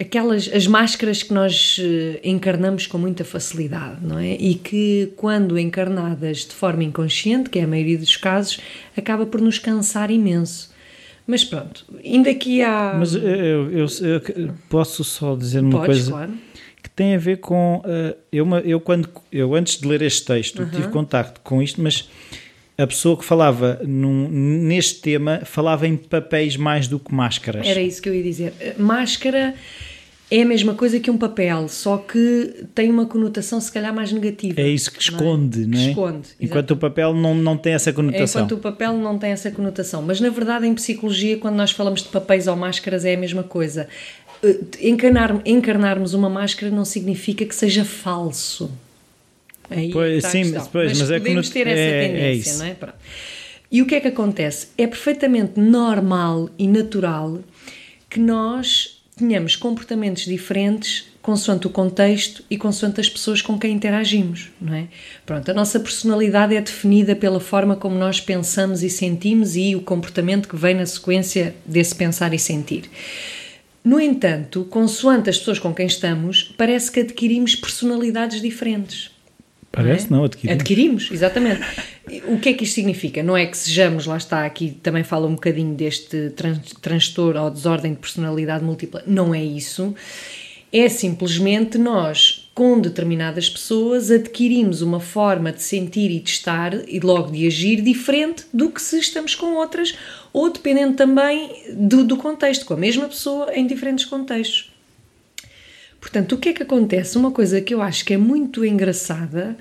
aquelas 0.00 0.48
as 0.52 0.66
máscaras 0.66 1.22
que 1.22 1.32
nós 1.34 1.76
eh, 1.80 2.20
encarnamos 2.22 2.86
com 2.86 2.98
muita 2.98 3.24
facilidade, 3.24 3.96
não 4.02 4.18
é? 4.18 4.34
E 4.34 4.54
que 4.54 5.12
quando 5.16 5.58
encarnadas 5.58 6.38
de 6.38 6.52
forma 6.54 6.84
inconsciente, 6.84 7.50
que 7.50 7.58
é 7.58 7.64
a 7.64 7.66
maioria 7.66 7.98
dos 7.98 8.16
casos, 8.16 8.60
acaba 8.96 9.26
por 9.26 9.40
nos 9.40 9.58
cansar 9.58 10.10
imenso. 10.10 10.70
Mas 11.26 11.44
pronto, 11.44 11.84
indo 12.02 12.28
aqui 12.28 12.62
à. 12.62 12.94
Mas 12.98 13.14
eu, 13.14 13.22
eu- 13.22 13.86
eu- 14.36 14.54
posso 14.68 15.02
só 15.04 15.34
dizer 15.36 15.60
uma 15.60 15.72
Podes, 15.72 15.86
coisa 15.86 16.10
claro. 16.10 16.32
que 16.82 16.88
tem 16.90 17.14
a 17.14 17.18
ver 17.18 17.38
com 17.38 17.82
eh, 17.84 18.16
eu, 18.32 18.46
eu 18.64 18.80
quando 18.80 19.08
eu 19.32 19.54
antes 19.54 19.78
de 19.80 19.86
ler 19.86 20.00
este 20.02 20.24
texto 20.24 20.60
Uhum. 20.62 20.70
tive 20.70 20.88
contacto 20.88 21.40
com 21.42 21.60
isto, 21.60 21.82
mas 21.82 22.08
a 22.78 22.86
pessoa 22.86 23.16
que 23.18 23.24
falava 23.24 23.80
num- 23.84 24.28
neste 24.28 25.00
tema 25.02 25.40
falava 25.44 25.86
em 25.86 25.96
papéis 25.96 26.56
mais 26.56 26.86
do 26.88 26.98
que 26.98 27.12
máscaras. 27.12 27.66
Era 27.66 27.80
isso 27.82 28.00
que 28.00 28.08
eu 28.08 28.14
ia 28.14 28.22
dizer. 28.22 28.54
Máscara 28.78 29.54
é 30.30 30.42
a 30.42 30.44
mesma 30.44 30.74
coisa 30.74 31.00
que 31.00 31.10
um 31.10 31.16
papel, 31.16 31.68
só 31.68 31.96
que 31.96 32.64
tem 32.74 32.90
uma 32.90 33.06
conotação 33.06 33.60
se 33.60 33.72
calhar 33.72 33.94
mais 33.94 34.12
negativa. 34.12 34.60
É 34.60 34.68
isso 34.68 34.90
que 34.92 34.96
não 35.10 35.18
esconde, 35.18 35.66
não 35.66 35.78
é? 35.78 35.82
Que 35.84 35.88
esconde. 35.90 36.28
Enquanto 36.40 36.70
o 36.72 36.76
papel 36.76 37.14
não, 37.14 37.34
não 37.34 37.56
tem 37.56 37.72
essa 37.72 37.92
conotação. 37.92 38.42
Enquanto 38.42 38.58
o 38.58 38.62
papel 38.62 38.92
não 38.98 39.18
tem 39.18 39.30
essa 39.30 39.50
conotação. 39.50 40.02
Mas 40.02 40.20
na 40.20 40.28
verdade, 40.28 40.66
em 40.66 40.74
psicologia, 40.74 41.38
quando 41.38 41.54
nós 41.56 41.70
falamos 41.70 42.02
de 42.02 42.08
papéis 42.08 42.46
ou 42.46 42.56
máscaras, 42.56 43.04
é 43.04 43.14
a 43.14 43.18
mesma 43.18 43.42
coisa. 43.42 43.88
Eh, 44.42 44.58
Encarnar, 44.82 45.40
encarnarmos 45.46 46.12
uma 46.14 46.28
máscara 46.28 46.70
não 46.70 46.84
significa 46.84 47.44
que 47.46 47.54
seja 47.54 47.84
falso. 47.84 48.70
Aí 49.70 49.90
Pois, 49.90 50.16
está 50.18 50.28
a 50.28 50.30
sim, 50.30 50.52
pois, 50.72 50.88
mas, 50.90 50.98
mas 51.00 51.10
é 51.10 51.14
que 51.14 51.20
podemos 51.20 51.50
ter 51.50 51.66
essa 51.66 51.78
é- 51.80 52.04
é 52.04 52.08
tendência, 52.08 52.50
isso. 52.50 52.58
não 52.58 52.66
é? 52.66 52.74
Pronto. 52.74 52.94
E 53.70 53.82
o 53.82 53.86
que 53.86 53.94
é 53.94 54.00
que 54.00 54.08
acontece? 54.08 54.68
É 54.78 54.86
perfeitamente 54.86 55.60
normal 55.60 56.48
e 56.58 56.66
natural 56.66 57.38
que 58.08 58.18
nós 58.18 58.97
tenhamos 59.18 59.56
comportamentos 59.56 60.24
diferentes 60.24 61.08
consoante 61.28 61.66
o 61.66 61.70
contexto 61.70 62.42
e 62.48 62.56
consoante 62.56 63.02
as 63.02 63.08
pessoas 63.10 63.42
com 63.42 63.58
quem 63.58 63.74
interagimos, 63.74 64.48
não 64.58 64.72
é? 64.72 64.86
Pronto, 65.26 65.50
a 65.50 65.52
nossa 65.52 65.78
personalidade 65.78 66.56
é 66.56 66.60
definida 66.62 67.14
pela 67.14 67.38
forma 67.38 67.76
como 67.76 67.96
nós 67.96 68.18
pensamos 68.18 68.82
e 68.82 68.88
sentimos 68.88 69.54
e 69.54 69.76
o 69.76 69.82
comportamento 69.82 70.48
que 70.48 70.56
vem 70.56 70.74
na 70.74 70.86
sequência 70.86 71.54
desse 71.66 71.94
pensar 71.94 72.32
e 72.32 72.38
sentir. 72.38 72.84
No 73.84 74.00
entanto, 74.00 74.64
consoante 74.70 75.28
as 75.28 75.36
pessoas 75.36 75.58
com 75.58 75.74
quem 75.74 75.86
estamos, 75.86 76.54
parece 76.56 76.90
que 76.90 77.00
adquirimos 77.00 77.54
personalidades 77.54 78.40
diferentes. 78.40 79.10
Parece 79.70 80.10
não, 80.10 80.24
adquirimos. 80.24 80.60
Adquirimos, 80.60 81.08
exatamente. 81.12 81.60
O 82.26 82.38
que 82.38 82.50
é 82.50 82.52
que 82.52 82.64
isto 82.64 82.74
significa? 82.74 83.22
Não 83.22 83.36
é 83.36 83.46
que 83.46 83.56
sejamos, 83.56 84.06
lá 84.06 84.16
está, 84.16 84.44
aqui 84.44 84.76
também 84.82 85.04
fala 85.04 85.26
um 85.26 85.34
bocadinho 85.34 85.74
deste 85.74 86.30
tran 86.30 86.58
transtorno 86.80 87.42
ou 87.44 87.50
desordem 87.50 87.92
de 87.92 87.98
personalidade 87.98 88.64
múltipla. 88.64 89.02
Não 89.06 89.34
é 89.34 89.42
isso. 89.42 89.94
É 90.70 90.88
simplesmente 90.88 91.78
nós, 91.78 92.50
com 92.54 92.78
determinadas 92.78 93.48
pessoas, 93.48 94.10
adquirimos 94.10 94.82
uma 94.82 95.00
forma 95.00 95.50
de 95.50 95.62
sentir 95.62 96.10
e 96.10 96.20
de 96.20 96.30
estar 96.30 96.74
e 96.86 97.00
logo 97.00 97.30
de 97.30 97.46
agir 97.46 97.80
diferente 97.80 98.44
do 98.52 98.70
que 98.70 98.82
se 98.82 98.98
estamos 98.98 99.34
com 99.34 99.54
outras, 99.54 99.96
ou 100.32 100.50
dependendo 100.50 100.94
também 100.94 101.50
do, 101.72 102.04
do 102.04 102.18
contexto, 102.18 102.66
com 102.66 102.74
a 102.74 102.76
mesma 102.76 103.08
pessoa 103.08 103.54
em 103.54 103.66
diferentes 103.66 104.04
contextos. 104.04 104.70
Portanto, 106.00 106.34
o 106.34 106.38
que 106.38 106.50
é 106.50 106.52
que 106.52 106.62
acontece? 106.62 107.16
Uma 107.16 107.30
coisa 107.30 107.60
que 107.60 107.72
eu 107.72 107.80
acho 107.80 108.04
que 108.04 108.12
é 108.12 108.18
muito 108.18 108.64
engraçada, 108.64 109.56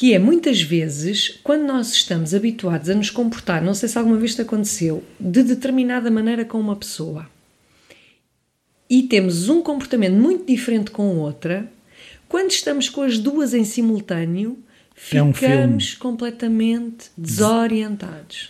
que 0.00 0.14
é 0.14 0.18
muitas 0.18 0.62
vezes, 0.62 1.38
quando 1.44 1.66
nós 1.66 1.92
estamos 1.92 2.32
habituados 2.32 2.88
a 2.88 2.94
nos 2.94 3.10
comportar, 3.10 3.62
não 3.62 3.74
sei 3.74 3.86
se 3.86 3.98
alguma 3.98 4.16
vez 4.16 4.30
isto 4.30 4.40
aconteceu, 4.40 5.04
de 5.20 5.42
determinada 5.42 6.10
maneira 6.10 6.42
com 6.42 6.58
uma 6.58 6.74
pessoa, 6.74 7.28
e 8.88 9.02
temos 9.02 9.50
um 9.50 9.60
comportamento 9.60 10.14
muito 10.14 10.46
diferente 10.46 10.90
com 10.90 11.18
outra, 11.18 11.70
quando 12.30 12.50
estamos 12.50 12.88
com 12.88 13.02
as 13.02 13.18
duas 13.18 13.52
em 13.52 13.62
simultâneo, 13.62 14.58
É 15.12 15.22
um 15.22 15.34
ficamos 15.34 15.92
completamente 15.96 17.10
desorientados. 17.14 18.46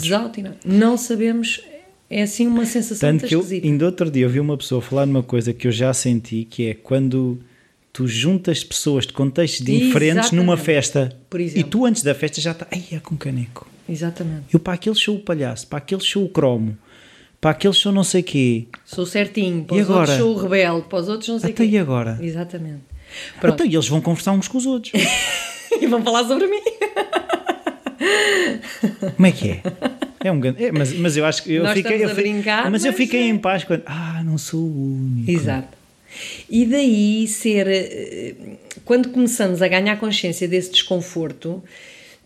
Desautinados. 0.00 0.58
Não 0.64 0.96
sabemos, 0.96 1.60
é 2.08 2.22
assim 2.22 2.46
uma 2.46 2.64
sensação 2.64 3.10
Tanto 3.10 3.26
que 3.26 3.34
eu, 3.34 3.40
esquisita. 3.40 3.66
ainda 3.66 3.84
outro 3.84 4.10
dia, 4.10 4.24
eu 4.24 4.30
vi 4.30 4.40
uma 4.40 4.56
pessoa 4.56 4.80
falar 4.80 5.04
numa 5.04 5.22
coisa 5.22 5.52
que 5.52 5.68
eu 5.68 5.72
já 5.72 5.92
senti, 5.92 6.46
que 6.48 6.68
é 6.68 6.72
quando 6.72 7.38
tu 7.98 8.06
juntas 8.06 8.62
pessoas 8.62 9.04
de 9.08 9.12
contextos 9.12 9.66
diferentes 9.66 10.30
numa 10.30 10.56
festa 10.56 11.18
e 11.56 11.64
tu 11.64 11.84
antes 11.84 12.04
da 12.04 12.14
festa 12.14 12.40
já 12.40 12.52
está, 12.52 12.64
ai, 12.70 12.84
é 12.92 13.00
com 13.00 13.16
caneco. 13.16 13.66
Exatamente. 13.88 14.44
Eu 14.52 14.60
para 14.60 14.74
aquele 14.74 14.94
show 14.94 15.16
o 15.16 15.18
palhaço, 15.18 15.66
para 15.66 15.78
aquele 15.78 16.00
show 16.00 16.22
o 16.24 16.28
cromo, 16.28 16.78
para 17.40 17.50
aquele 17.50 17.74
show 17.74 17.90
não 17.90 18.04
sei 18.04 18.22
quê. 18.22 18.66
Sou 18.84 19.04
certinho, 19.04 19.64
para 19.64 19.76
E 19.76 19.80
os 19.80 19.90
agora? 19.90 20.00
outros 20.12 20.18
sou 20.18 20.36
o 20.36 20.38
rebelde, 20.40 20.86
para 20.88 20.98
os 21.00 21.08
outros 21.08 21.28
não 21.28 21.40
sei 21.40 21.50
o 21.50 21.52
Até 21.52 21.64
quê. 21.66 21.72
e 21.72 21.78
agora? 21.78 22.18
Exatamente. 22.22 22.82
Pronto, 23.40 23.54
Então, 23.54 23.66
e 23.66 23.74
eles 23.74 23.88
vão 23.88 24.00
conversar 24.00 24.30
uns 24.30 24.46
com 24.46 24.58
os 24.58 24.66
outros. 24.66 24.92
e 25.82 25.84
vão 25.88 26.00
falar 26.04 26.24
sobre 26.28 26.46
mim. 26.46 26.62
Como 29.16 29.26
é 29.26 29.32
que 29.32 29.50
é? 29.50 29.62
É 30.22 30.30
um 30.30 30.38
grande. 30.38 30.64
é, 30.64 30.70
mas, 30.70 30.92
mas 30.92 31.16
eu 31.16 31.24
acho 31.24 31.42
que 31.42 31.52
eu 31.54 31.64
Nós 31.64 31.72
fiquei. 31.74 32.04
eu 32.04 32.06
a 32.10 32.14
fi- 32.14 32.22
brincar, 32.22 32.70
mas 32.70 32.84
eu 32.84 32.92
mas 32.92 32.96
fiquei 32.96 33.22
é. 33.22 33.26
em 33.26 33.38
paz 33.38 33.64
quando. 33.64 33.82
Ah, 33.86 34.22
não 34.24 34.38
sou 34.38 34.60
o 34.60 34.94
único. 34.94 35.30
Exato. 35.30 35.77
E 36.48 36.64
daí 36.66 37.26
ser. 37.26 37.66
eh, 37.68 38.34
Quando 38.84 39.10
começamos 39.10 39.60
a 39.60 39.68
ganhar 39.68 39.98
consciência 39.98 40.48
desse 40.48 40.70
desconforto, 40.70 41.62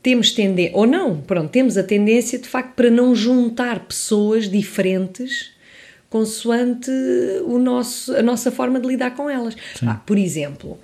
temos 0.02 0.32
tendência. 0.32 0.76
Ou 0.76 0.86
não, 0.86 1.20
pronto, 1.20 1.50
temos 1.50 1.76
a 1.76 1.82
tendência 1.82 2.38
de 2.38 2.48
facto 2.48 2.74
para 2.74 2.90
não 2.90 3.14
juntar 3.14 3.80
pessoas 3.80 4.48
diferentes 4.48 5.52
consoante 6.12 6.90
o 7.46 7.58
nosso, 7.58 8.14
a 8.14 8.22
nossa 8.22 8.52
forma 8.52 8.78
de 8.78 8.86
lidar 8.86 9.16
com 9.16 9.30
elas. 9.30 9.56
Ah, 9.86 9.94
por 9.94 10.18
exemplo. 10.18 10.78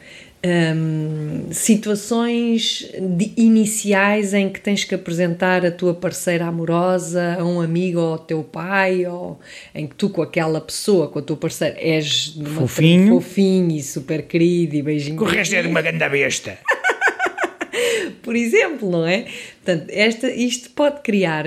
Hum, 0.45 1.47
situações 1.50 2.88
de- 3.00 3.33
iniciais 3.37 4.33
em 4.35 4.49
que 4.50 4.61
tens 4.61 4.85
que 4.85 4.95
apresentar 4.95 5.64
a 5.66 5.71
tua 5.71 5.95
parceira 5.95 6.47
amorosa 6.47 7.37
a 7.38 7.45
um 7.45 7.61
amigo 7.61 7.99
ou 8.00 8.12
ao 8.12 8.18
teu 8.18 8.42
pai, 8.45 9.07
ou 9.07 9.38
em 9.75 9.87
que 9.87 9.95
tu 9.95 10.09
com 10.11 10.23
aquela 10.23 10.61
pessoa, 10.61 11.09
com 11.09 11.18
a 11.18 11.23
tua 11.23 11.37
parceira, 11.37 11.76
és 11.78 12.37
Fofinho. 12.54 13.09
fofinho 13.21 13.73
e 13.76 13.83
super 13.83 14.23
querido 14.26 14.76
e 14.76 14.83
beijinho. 14.83 15.21
O 15.21 15.25
resto 15.25 15.54
é 15.54 15.62
de 15.62 15.68
uma 15.68 15.83
grande 15.83 16.09
besta. 16.09 16.59
Por 18.23 18.37
exemplo, 18.37 18.90
não 18.90 19.07
é? 19.07 19.26
Portanto, 19.64 19.90
esta, 19.90 20.30
isto 20.30 20.71
pode 20.71 21.00
criar 21.02 21.45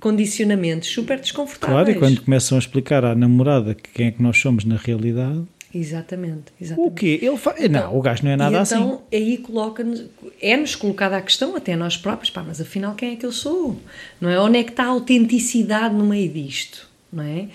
condicionamentos 0.00 0.88
super 0.88 1.18
desconfortáveis. 1.20 1.84
Claro, 1.84 1.90
e 1.90 1.94
quando 1.94 2.22
começam 2.22 2.56
a 2.56 2.58
explicar 2.58 3.04
à 3.04 3.14
namorada 3.14 3.74
que 3.74 3.90
quem 3.94 4.06
é 4.08 4.10
que 4.10 4.22
nós 4.22 4.38
somos 4.38 4.64
na 4.64 4.76
realidade, 4.76 5.42
Exatamente, 5.74 6.52
exatamente. 6.60 6.90
o 6.92 6.94
quê? 6.94 7.18
Ele 7.22 7.36
fa... 7.36 7.54
Não, 7.70 7.96
o 7.96 8.02
gajo 8.02 8.24
não 8.24 8.30
é 8.32 8.36
nada 8.36 8.56
e 8.56 8.58
assim. 8.60 8.74
então 8.74 9.02
aí 9.12 9.38
coloca-nos, 9.38 10.04
é-nos 10.40 10.74
colocada 10.76 11.16
a 11.16 11.22
questão, 11.22 11.56
até 11.56 11.74
nós 11.74 11.96
próprios, 11.96 12.30
pá, 12.30 12.42
mas 12.46 12.60
afinal 12.60 12.94
quem 12.94 13.12
é 13.14 13.16
que 13.16 13.24
eu 13.24 13.32
sou? 13.32 13.78
Não 14.20 14.28
é? 14.28 14.38
Onde 14.38 14.58
é 14.58 14.62
que 14.64 14.70
está 14.70 14.84
a 14.84 14.88
autenticidade 14.88 15.94
no 15.94 16.04
meio 16.06 16.30
disto? 16.30 16.86
Não 17.12 17.24
é? 17.24 17.46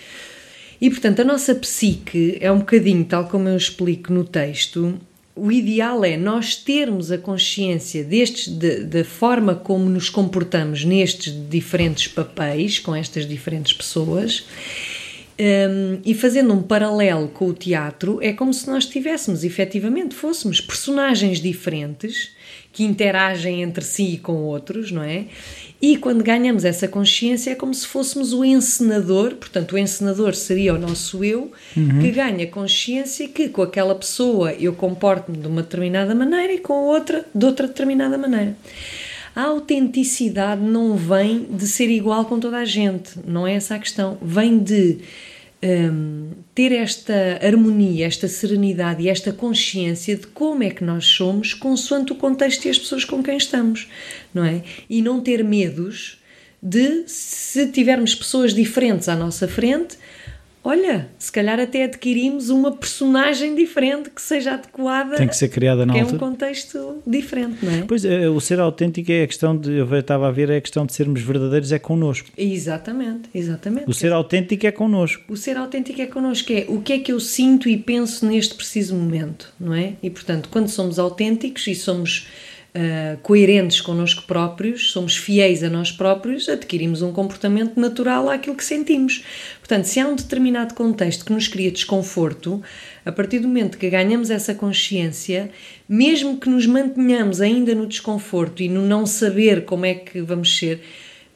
E 0.81 0.89
portanto 0.89 1.19
a 1.21 1.23
nossa 1.23 1.53
psique 1.55 2.37
é 2.41 2.51
um 2.51 2.59
bocadinho, 2.59 3.03
tal 3.05 3.27
como 3.27 3.47
eu 3.49 3.57
explico 3.57 4.11
no 4.13 4.23
texto, 4.23 4.99
o 5.35 5.51
ideal 5.51 6.03
é 6.03 6.17
nós 6.17 6.55
termos 6.55 7.11
a 7.11 7.17
consciência 7.19 8.03
destes, 8.03 8.47
de- 8.47 8.83
da 8.83 9.03
forma 9.03 9.53
como 9.53 9.87
nos 9.87 10.09
comportamos 10.09 10.83
nestes 10.83 11.31
diferentes 11.49 12.07
papéis, 12.07 12.79
com 12.79 12.95
estas 12.95 13.27
diferentes 13.27 13.73
pessoas, 13.73 14.45
um, 15.39 15.99
e 16.03 16.13
fazendo 16.15 16.53
um 16.53 16.61
paralelo 16.61 17.27
com 17.27 17.47
o 17.47 17.53
teatro, 17.53 18.19
é 18.21 18.33
como 18.33 18.53
se 18.53 18.67
nós 18.67 18.85
tivéssemos, 18.85 19.43
efetivamente, 19.43 20.15
fôssemos 20.15 20.59
personagens 20.59 21.39
diferentes 21.39 22.35
que 22.73 22.83
interagem 22.83 23.61
entre 23.61 23.83
si 23.83 24.13
e 24.13 24.17
com 24.17 24.43
outros, 24.43 24.91
não 24.91 25.03
é? 25.03 25.25
E 25.81 25.97
quando 25.97 26.23
ganhamos 26.23 26.65
essa 26.65 26.87
consciência 26.87 27.51
é 27.51 27.55
como 27.55 27.73
se 27.73 27.87
fôssemos 27.87 28.33
o 28.33 28.43
encenador, 28.43 29.35
portanto, 29.35 29.73
o 29.73 29.77
encenador 29.77 30.33
seria 30.33 30.73
o 30.73 30.77
nosso 30.77 31.23
eu, 31.23 31.51
que 32.01 32.11
ganha 32.11 32.47
consciência 32.47 33.27
que 33.27 33.49
com 33.49 33.61
aquela 33.61 33.93
pessoa 33.93 34.53
eu 34.53 34.73
comporto-me 34.73 35.37
de 35.37 35.47
uma 35.47 35.61
determinada 35.61 36.15
maneira 36.15 36.53
e 36.53 36.59
com 36.59 36.73
outra 36.73 37.25
de 37.33 37.45
outra 37.45 37.67
determinada 37.67 38.17
maneira. 38.17 38.55
A 39.37 39.43
autenticidade 39.43 40.63
não 40.63 40.95
vem 40.95 41.43
de 41.43 41.67
ser 41.67 41.91
igual 41.91 42.25
com 42.25 42.39
toda 42.39 42.57
a 42.57 42.65
gente, 42.65 43.11
não 43.23 43.45
é 43.45 43.53
essa 43.53 43.75
a 43.75 43.79
questão. 43.79 44.17
Vem 44.19 44.57
de 44.57 44.97
um, 45.63 46.31
ter 46.55 46.71
esta 46.71 47.13
harmonia, 47.39 48.07
esta 48.07 48.27
serenidade 48.27 49.03
e 49.03 49.09
esta 49.09 49.31
consciência 49.31 50.15
de 50.15 50.25
como 50.25 50.63
é 50.63 50.71
que 50.71 50.83
nós 50.83 51.05
somos 51.05 51.53
consoante 51.53 52.11
o 52.11 52.15
contexto 52.15 52.65
e 52.65 52.69
as 52.71 52.79
pessoas 52.79 53.05
com 53.05 53.21
quem 53.21 53.37
estamos, 53.37 53.87
não 54.33 54.43
é? 54.43 54.63
E 54.89 55.03
não 55.03 55.21
ter 55.21 55.43
medos 55.43 56.17
de, 56.59 57.03
se 57.05 57.67
tivermos 57.67 58.15
pessoas 58.15 58.55
diferentes 58.55 59.07
à 59.07 59.15
nossa 59.15 59.47
frente, 59.47 59.99
olha, 60.67 61.07
se 61.17 61.31
calhar 61.31 61.57
até 61.61 61.85
adquirimos 61.85 62.49
uma 62.49 62.73
personagem 62.73 63.55
diferente 63.55 64.09
que 64.09 64.21
seja 64.21 64.55
adequada. 64.55 65.15
Tem 65.15 65.27
que 65.27 65.35
ser 65.35 65.47
criada 65.47 65.85
na 65.85 65.93
altura. 65.93 66.11
é 66.11 66.15
um 66.15 66.19
contexto 66.19 67.01
diferente, 67.07 67.65
não 67.65 67.71
é? 67.71 67.81
Pois, 67.87 68.03
é, 68.03 68.27
o 68.27 68.39
ser 68.41 68.59
autêntico 68.59 69.09
é 69.09 69.23
a 69.23 69.27
questão 69.27 69.55
de, 69.57 69.71
eu 69.77 69.97
estava 69.97 70.27
a 70.27 70.31
ver, 70.31 70.49
é 70.49 70.57
a 70.57 70.61
questão 70.61 70.85
de 70.85 70.91
sermos 70.91 71.21
verdadeiros 71.21 71.71
é 71.71 71.79
connosco. 71.79 72.29
Exatamente, 72.37 73.29
exatamente. 73.33 73.89
O 73.89 73.93
ser 73.93 74.11
autêntico 74.11 74.67
é 74.67 74.71
connosco. 74.71 75.23
O 75.29 75.37
ser 75.37 75.55
autêntico 75.55 76.01
é 76.01 76.05
connosco, 76.05 76.51
é 76.51 76.65
o 76.67 76.81
que 76.81 76.91
é 76.91 76.99
que 76.99 77.13
eu 77.13 77.19
sinto 77.21 77.69
e 77.69 77.77
penso 77.77 78.25
neste 78.25 78.53
preciso 78.53 78.93
momento, 78.93 79.53
não 79.57 79.73
é? 79.73 79.93
E 80.03 80.09
portanto, 80.09 80.49
quando 80.49 80.67
somos 80.67 80.99
autênticos 80.99 81.65
e 81.67 81.75
somos 81.75 82.27
uh, 82.75 83.17
coerentes 83.21 83.81
connosco 83.81 84.23
próprios, 84.23 84.91
somos 84.91 85.15
fiéis 85.15 85.63
a 85.63 85.69
nós 85.69 85.91
próprios, 85.91 86.49
adquirimos 86.49 87.01
um 87.01 87.11
comportamento 87.11 87.79
natural 87.79 88.29
àquilo 88.29 88.55
que 88.55 88.63
sentimos. 88.63 89.23
Portanto, 89.59 89.85
se 89.85 89.99
há 89.99 90.07
um 90.07 90.15
determinado 90.15 90.73
contexto 90.73 91.25
que 91.25 91.33
nos 91.33 91.47
cria 91.47 91.71
desconforto, 91.71 92.61
a 93.05 93.11
partir 93.11 93.39
do 93.39 93.47
momento 93.47 93.77
que 93.77 93.89
ganhamos 93.89 94.29
essa 94.29 94.53
consciência, 94.53 95.49
mesmo 95.87 96.37
que 96.37 96.49
nos 96.49 96.65
mantenhamos 96.65 97.41
ainda 97.41 97.73
no 97.73 97.87
desconforto 97.87 98.61
e 98.61 98.69
no 98.69 98.81
não 98.81 99.05
saber 99.05 99.65
como 99.65 99.85
é 99.85 99.93
que 99.93 100.21
vamos 100.21 100.57
ser, 100.57 100.81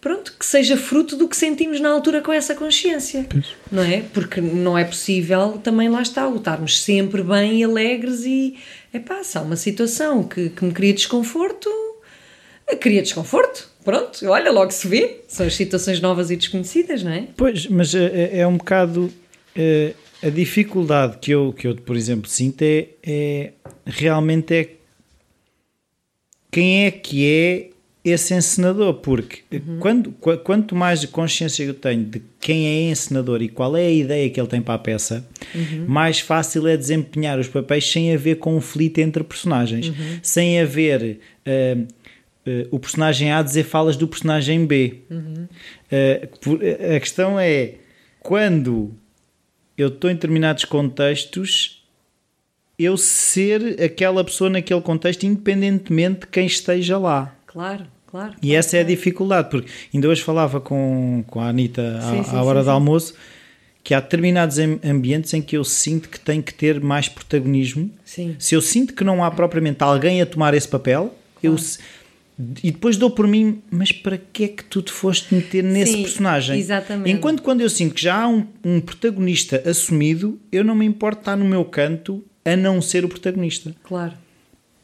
pronto, 0.02 0.36
que 0.38 0.46
seja 0.46 0.76
fruto 0.76 1.16
do 1.16 1.30
que 1.30 1.38
sentimos 1.38 1.80
na 1.80 1.90
altura 1.90 2.22
com 2.22 2.34
essa 2.34 2.56
consciência, 2.56 3.26
não 3.72 3.84
é? 3.84 4.02
Porque 4.14 4.42
não 4.42 4.76
é 4.76 4.84
possível 4.84 5.60
também 5.64 5.88
lá 5.90 6.02
está, 6.02 6.28
estarmos 6.30 6.82
sempre 6.82 7.22
bem 7.22 7.60
e 7.60 7.64
alegres 7.64 8.26
e, 8.26 8.56
é 8.94 9.00
pá, 9.00 9.24
se 9.24 9.38
há 9.38 9.42
uma 9.42 9.56
situação 9.56 10.24
que, 10.24 10.50
que 10.50 10.66
me 10.66 10.72
cria 10.72 10.94
desconforto, 10.94 11.70
cria 12.80 13.02
desconforto, 13.02 13.70
pronto, 13.84 14.26
olha, 14.28 14.52
logo 14.52 14.72
se 14.72 14.88
vê, 14.88 15.22
são 15.28 15.46
as 15.46 15.56
situações 15.56 16.00
novas 16.00 16.32
e 16.32 16.36
desconhecidas, 16.36 17.04
não 17.04 17.12
é? 17.12 17.28
Pois, 17.36 17.68
mas 17.68 17.96
é, 17.96 18.40
é 18.40 18.48
um 18.48 18.58
bocado 18.58 19.12
é, 19.56 19.94
a 20.24 20.30
dificuldade 20.30 21.18
que 21.18 21.32
eu, 21.32 21.54
que 21.54 21.68
eu, 21.68 21.76
por 21.76 21.96
exemplo, 21.96 22.30
sinto 22.30 22.62
é, 22.62 22.90
é 23.04 23.54
realmente 23.86 24.54
é 24.54 24.70
quem 26.52 26.86
é 26.86 26.92
que 26.92 27.26
é 27.26 27.71
esse 28.04 28.34
encenador, 28.34 28.96
porque 28.96 29.44
uhum. 29.52 29.78
quando, 29.80 30.12
quanto 30.44 30.76
mais 30.76 31.06
consciência 31.06 31.64
eu 31.64 31.74
tenho 31.74 32.04
de 32.04 32.22
quem 32.40 32.66
é 32.66 32.92
encenador 32.92 33.44
e 33.44 33.48
qual 33.48 33.78
é 33.78 33.86
a 33.86 33.92
ideia 33.92 34.30
que 34.30 34.40
ele 34.40 34.48
tem 34.48 34.62
para 34.62 34.74
a 34.74 34.80
peça, 34.80 35.26
uhum. 35.54 35.86
mais 35.88 36.20
fácil 36.20 36.68
é 36.68 36.76
desempenhar 36.76 37.40
os 37.40 37.48
papéis 37.48 37.90
sem 37.90 38.12
haver 38.12 38.40
conflito 38.40 38.98
entre 38.98 39.24
personagens, 39.24 39.90
uhum. 39.90 40.20
sem 40.24 40.60
haver 40.60 41.20
uh, 41.46 41.82
uh, 41.82 42.68
o 42.72 42.80
personagem 42.80 43.32
A 43.32 43.44
dizer 43.44 43.64
falas 43.64 43.96
do 43.96 44.08
personagem 44.08 44.66
B. 44.66 45.02
Uh, 45.12 46.96
a 46.96 47.00
questão 47.00 47.40
é 47.40 47.76
quando 48.20 48.96
eu 49.78 49.90
estou 49.90 50.10
em 50.10 50.16
determinados 50.16 50.66
contextos, 50.66 51.84
eu 52.80 52.98
ser 52.98 53.80
aquela 53.80 54.24
pessoa 54.24 54.50
naquele 54.50 54.82
contexto, 54.82 55.24
independentemente 55.24 56.22
de 56.22 56.28
quem 56.28 56.48
esteja 56.48 56.98
lá. 56.98 57.36
Claro, 57.52 57.86
claro. 58.08 58.34
E 58.42 58.48
claro, 58.48 58.56
essa 58.60 58.70
claro. 58.72 58.78
é 58.78 58.86
a 58.86 58.96
dificuldade, 58.96 59.50
porque 59.50 59.70
ainda 59.94 60.08
hoje 60.08 60.22
falava 60.22 60.60
com, 60.62 61.24
com 61.28 61.40
a 61.40 61.48
Anitta 61.50 61.98
à, 61.98 62.02
Sim, 62.12 62.24
sim, 62.24 62.36
à 62.36 62.44
hora 62.44 62.60
sim, 62.60 62.66
do 62.66 62.72
almoço 62.72 63.14
que 63.84 63.94
há 63.96 64.00
determinados 64.00 64.60
am- 64.60 64.80
ambientes 64.84 65.34
em 65.34 65.42
que 65.42 65.58
eu 65.58 65.64
sinto 65.64 66.08
que 66.08 66.20
tem 66.20 66.40
que 66.42 66.54
ter 66.54 66.80
mais 66.80 67.10
protagonismo. 67.10 67.90
Sim. 68.06 68.36
Se 68.38 68.54
eu 68.56 68.62
sinto 68.62 68.94
que 68.94 69.04
não 69.04 69.24
há 69.24 69.32
propriamente 69.32 69.84
alguém 69.84 70.22
a 70.22 70.26
tomar 70.26 70.54
esse 70.54 70.68
papel, 70.68 71.16
eu 71.42 71.58
se- 71.58 71.80
e 72.64 72.72
depois 72.72 72.96
dou 72.98 73.10
por 73.12 73.28
mim, 73.28 73.62
mas 73.70 73.92
para 73.92 74.18
que 74.18 74.44
é 74.46 74.48
que 74.48 74.64
tu 74.64 74.82
te 74.82 74.92
foste 74.92 75.34
meter 75.34 75.64
nesse 75.64 75.94
Sim, 75.94 76.02
personagem? 76.04 76.60
exatamente. 76.60 77.12
Enquanto 77.12 77.42
quando 77.44 77.62
eu 77.62 77.70
sinto 77.70 77.94
que 77.96 78.02
já 78.02 78.22
há 78.22 78.28
um, 78.28 78.46
um 78.64 78.80
protagonista 78.80 79.62
assumido, 79.68 80.40
eu 80.52 80.64
não 80.64 80.74
me 80.76 80.86
importo 80.86 81.20
estar 81.22 81.36
no 81.36 81.46
meu 81.46 81.66
canto 81.66 82.24
a 82.46 82.56
não 82.56 82.82
ser 82.82 83.04
o 83.06 83.10
protagonista. 83.10 83.76
Claro. 83.84 84.14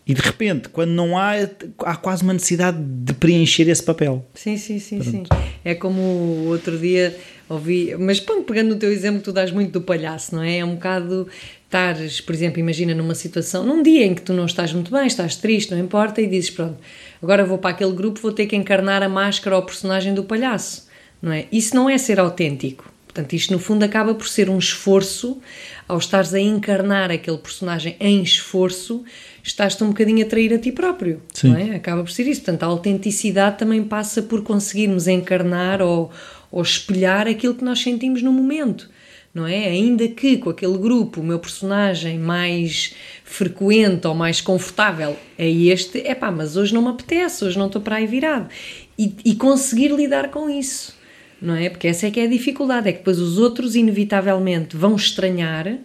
E 0.07 0.13
de 0.13 0.21
repente, 0.21 0.69
quando 0.69 0.91
não 0.91 1.17
há, 1.17 1.33
há 1.79 1.95
quase 1.97 2.23
uma 2.23 2.33
necessidade 2.33 2.77
de 2.79 3.13
preencher 3.13 3.67
esse 3.67 3.83
papel. 3.83 4.25
Sim, 4.33 4.55
sim, 4.55 4.79
sim, 4.79 5.01
sim. 5.01 5.23
É 5.65 5.75
como 5.75 5.99
o 5.99 6.47
outro 6.47 6.77
dia 6.77 7.13
ouvi, 7.49 7.93
mas 7.97 8.19
pronto, 8.19 8.43
pegando 8.43 8.69
no 8.69 8.75
teu 8.77 8.91
exemplo, 8.91 9.21
tu 9.21 9.33
dás 9.33 9.51
muito 9.51 9.71
do 9.71 9.81
palhaço, 9.81 10.33
não 10.33 10.43
é? 10.43 10.59
É 10.59 10.65
um 10.65 10.75
bocado 10.75 11.27
estares, 11.65 12.21
por 12.21 12.33
exemplo, 12.33 12.59
imagina 12.59 12.95
numa 12.95 13.15
situação, 13.15 13.65
num 13.65 13.83
dia 13.83 14.05
em 14.05 14.15
que 14.15 14.21
tu 14.21 14.31
não 14.31 14.45
estás 14.45 14.71
muito 14.71 14.89
bem, 14.89 15.05
estás 15.05 15.35
triste, 15.35 15.71
não 15.71 15.79
importa, 15.79 16.21
e 16.21 16.27
dizes, 16.27 16.49
pronto, 16.49 16.77
agora 17.21 17.43
vou 17.43 17.57
para 17.57 17.71
aquele 17.71 17.91
grupo, 17.91 18.21
vou 18.21 18.31
ter 18.31 18.45
que 18.45 18.55
encarnar 18.55 19.03
a 19.03 19.09
máscara 19.09 19.57
ou 19.57 19.61
o 19.61 19.65
personagem 19.65 20.13
do 20.13 20.23
palhaço, 20.23 20.87
não 21.21 21.31
é? 21.33 21.45
Isso 21.51 21.75
não 21.75 21.89
é 21.89 21.97
ser 21.97 22.19
autêntico. 22.19 22.93
Portanto, 23.05 23.33
isto 23.33 23.51
no 23.51 23.59
fundo 23.59 23.83
acaba 23.83 24.13
por 24.13 24.27
ser 24.27 24.49
um 24.49 24.59
esforço, 24.59 25.41
ao 25.87 25.97
estares 25.97 26.33
a 26.33 26.39
encarnar 26.39 27.09
aquele 27.09 27.37
personagem 27.39 27.95
em 27.99 28.21
esforço, 28.21 29.03
estás-te 29.47 29.83
um 29.83 29.87
bocadinho 29.87 30.25
a 30.25 30.29
trair 30.29 30.53
a 30.53 30.57
ti 30.57 30.71
próprio, 30.71 31.21
Sim. 31.33 31.49
não 31.49 31.57
é? 31.57 31.75
Acaba 31.75 32.03
por 32.03 32.11
ser 32.11 32.27
isso. 32.27 32.41
Portanto, 32.41 32.63
a 32.63 32.65
autenticidade 32.67 33.57
também 33.57 33.83
passa 33.83 34.21
por 34.21 34.43
conseguirmos 34.43 35.07
encarnar 35.07 35.81
ou, 35.81 36.11
ou 36.51 36.61
espelhar 36.61 37.27
aquilo 37.27 37.55
que 37.55 37.63
nós 37.63 37.79
sentimos 37.79 38.21
no 38.21 38.31
momento, 38.31 38.89
não 39.33 39.47
é? 39.47 39.69
Ainda 39.69 40.05
que 40.09 40.37
com 40.37 40.49
aquele 40.49 40.77
grupo 40.77 41.21
o 41.21 41.23
meu 41.23 41.39
personagem 41.39 42.19
mais 42.19 42.93
frequente 43.23 44.05
ou 44.05 44.13
mais 44.13 44.41
confortável 44.41 45.15
é 45.37 45.49
este, 45.49 46.05
é 46.05 46.13
pá, 46.13 46.29
mas 46.29 46.57
hoje 46.57 46.73
não 46.73 46.81
me 46.81 46.89
apetece, 46.89 47.45
hoje 47.45 47.57
não 47.57 47.67
estou 47.67 47.81
para 47.81 47.95
aí 47.95 48.05
virado. 48.05 48.49
E, 48.99 49.13
e 49.23 49.35
conseguir 49.35 49.91
lidar 49.91 50.29
com 50.29 50.49
isso, 50.49 50.93
não 51.41 51.55
é? 51.55 51.69
Porque 51.69 51.87
essa 51.87 52.07
é 52.07 52.11
que 52.11 52.19
é 52.19 52.23
a 52.23 52.27
dificuldade, 52.27 52.89
é 52.89 52.91
que 52.91 52.99
depois 52.99 53.19
os 53.19 53.37
outros 53.37 53.75
inevitavelmente 53.75 54.75
vão 54.75 54.95
estranhar 54.95 55.77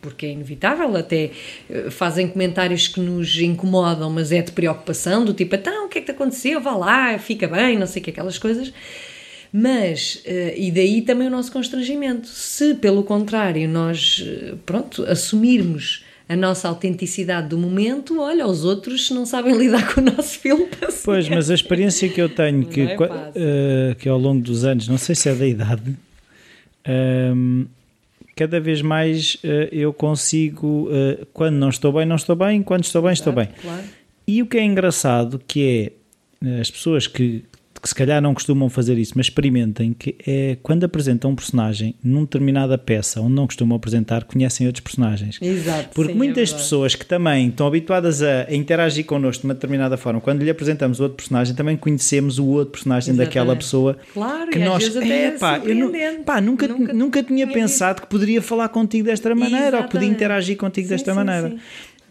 porque 0.00 0.26
é 0.26 0.30
inevitável, 0.30 0.96
até 0.96 1.30
eh, 1.68 1.90
fazem 1.90 2.28
comentários 2.28 2.88
que 2.88 3.00
nos 3.00 3.36
incomodam, 3.38 4.10
mas 4.10 4.32
é 4.32 4.42
de 4.42 4.52
preocupação, 4.52 5.24
do 5.24 5.34
tipo, 5.34 5.54
então, 5.54 5.86
o 5.86 5.88
que 5.88 5.98
é 5.98 6.00
que 6.00 6.06
te 6.06 6.12
aconteceu? 6.12 6.60
Vá 6.60 6.76
lá, 6.76 7.18
fica 7.18 7.48
bem, 7.48 7.78
não 7.78 7.86
sei 7.86 8.00
o 8.00 8.04
que, 8.04 8.10
aquelas 8.10 8.38
coisas. 8.38 8.72
Mas, 9.52 10.22
eh, 10.24 10.54
e 10.56 10.70
daí 10.70 11.02
também 11.02 11.26
o 11.26 11.30
nosso 11.30 11.50
constrangimento. 11.50 12.28
Se, 12.28 12.74
pelo 12.74 13.02
contrário, 13.02 13.68
nós, 13.68 14.24
eh, 14.26 14.54
pronto, 14.66 15.04
assumirmos 15.04 16.04
a 16.28 16.36
nossa 16.36 16.68
autenticidade 16.68 17.48
do 17.48 17.56
momento, 17.56 18.20
olha, 18.20 18.46
os 18.46 18.64
outros 18.64 19.10
não 19.10 19.24
sabem 19.24 19.56
lidar 19.56 19.94
com 19.94 20.00
o 20.00 20.04
nosso 20.04 20.38
filme. 20.38 20.68
Pois, 21.04 21.28
mas 21.28 21.50
a 21.50 21.54
experiência 21.54 22.08
que 22.08 22.20
eu 22.20 22.28
tenho, 22.28 22.66
que, 22.66 22.82
é 22.82 22.96
eh, 23.34 23.96
que 23.98 24.08
ao 24.08 24.18
longo 24.18 24.42
dos 24.42 24.64
anos, 24.64 24.86
não 24.86 24.98
sei 24.98 25.14
se 25.14 25.30
é 25.30 25.34
da 25.34 25.46
idade, 25.46 25.96
ehm, 26.84 27.64
cada 28.38 28.60
vez 28.60 28.80
mais 28.80 29.36
eh, 29.42 29.68
eu 29.72 29.92
consigo, 29.92 30.88
eh, 30.92 31.26
quando 31.32 31.56
não 31.56 31.70
estou 31.70 31.92
bem, 31.92 32.06
não 32.06 32.14
estou 32.14 32.36
bem, 32.36 32.62
quando 32.62 32.84
estou 32.84 33.02
bem, 33.02 33.12
estou 33.12 33.32
bem. 33.32 33.48
Claro. 33.60 33.82
E 34.28 34.40
o 34.40 34.46
que 34.46 34.58
é 34.58 34.62
engraçado 34.62 35.42
que 35.44 35.92
é 36.40 36.46
eh, 36.48 36.60
as 36.60 36.70
pessoas 36.70 37.08
que, 37.08 37.44
que 37.80 37.88
se 37.88 37.94
calhar 37.94 38.20
não 38.20 38.34
costumam 38.34 38.68
fazer 38.68 38.98
isso, 38.98 39.12
mas 39.16 39.26
experimentem, 39.26 39.92
que 39.92 40.16
é 40.26 40.56
quando 40.62 40.84
apresentam 40.84 41.30
um 41.30 41.34
personagem 41.34 41.94
numa 42.02 42.22
determinada 42.22 42.76
peça 42.78 43.20
onde 43.20 43.34
não 43.34 43.46
costumam 43.46 43.76
apresentar, 43.76 44.24
conhecem 44.24 44.66
outros 44.66 44.82
personagens. 44.82 45.38
Exato. 45.40 45.90
Porque 45.94 46.12
sim, 46.12 46.14
é 46.14 46.18
muitas 46.18 46.48
verdade. 46.50 46.62
pessoas 46.62 46.94
que 46.94 47.06
também 47.06 47.48
estão 47.48 47.66
habituadas 47.66 48.22
a, 48.22 48.42
a 48.48 48.54
interagir 48.54 49.04
connosco 49.04 49.42
de 49.42 49.48
uma 49.48 49.54
determinada 49.54 49.96
forma, 49.96 50.20
quando 50.20 50.42
lhe 50.42 50.50
apresentamos 50.50 51.00
outro 51.00 51.16
personagem, 51.16 51.54
também 51.54 51.76
conhecemos 51.76 52.38
o 52.38 52.46
outro 52.46 52.72
personagem 52.72 53.10
Exatamente. 53.14 53.28
daquela 53.28 53.56
pessoa 53.56 53.96
Claro, 54.12 54.50
que 54.50 54.58
nós 54.58 54.96
é 54.96 55.28
"Epá, 55.28 55.58
eu 55.58 55.74
nu- 55.74 55.92
pá, 56.24 56.40
nunca, 56.40 56.66
nunca, 56.68 56.92
Nunca 56.92 57.22
tinha, 57.22 57.46
tinha 57.46 57.54
pensado 57.54 58.00
que 58.02 58.06
poderia 58.08 58.42
falar 58.42 58.68
contigo 58.70 59.04
desta 59.06 59.34
maneira 59.34 59.78
ou 59.78 59.82
que 59.84 59.90
podia 59.90 60.06
Exatamente. 60.06 60.10
interagir 60.14 60.56
contigo 60.56 60.88
Sim, 60.88 60.94
desta 60.94 61.12
sim, 61.12 61.16
maneira. 61.16 61.56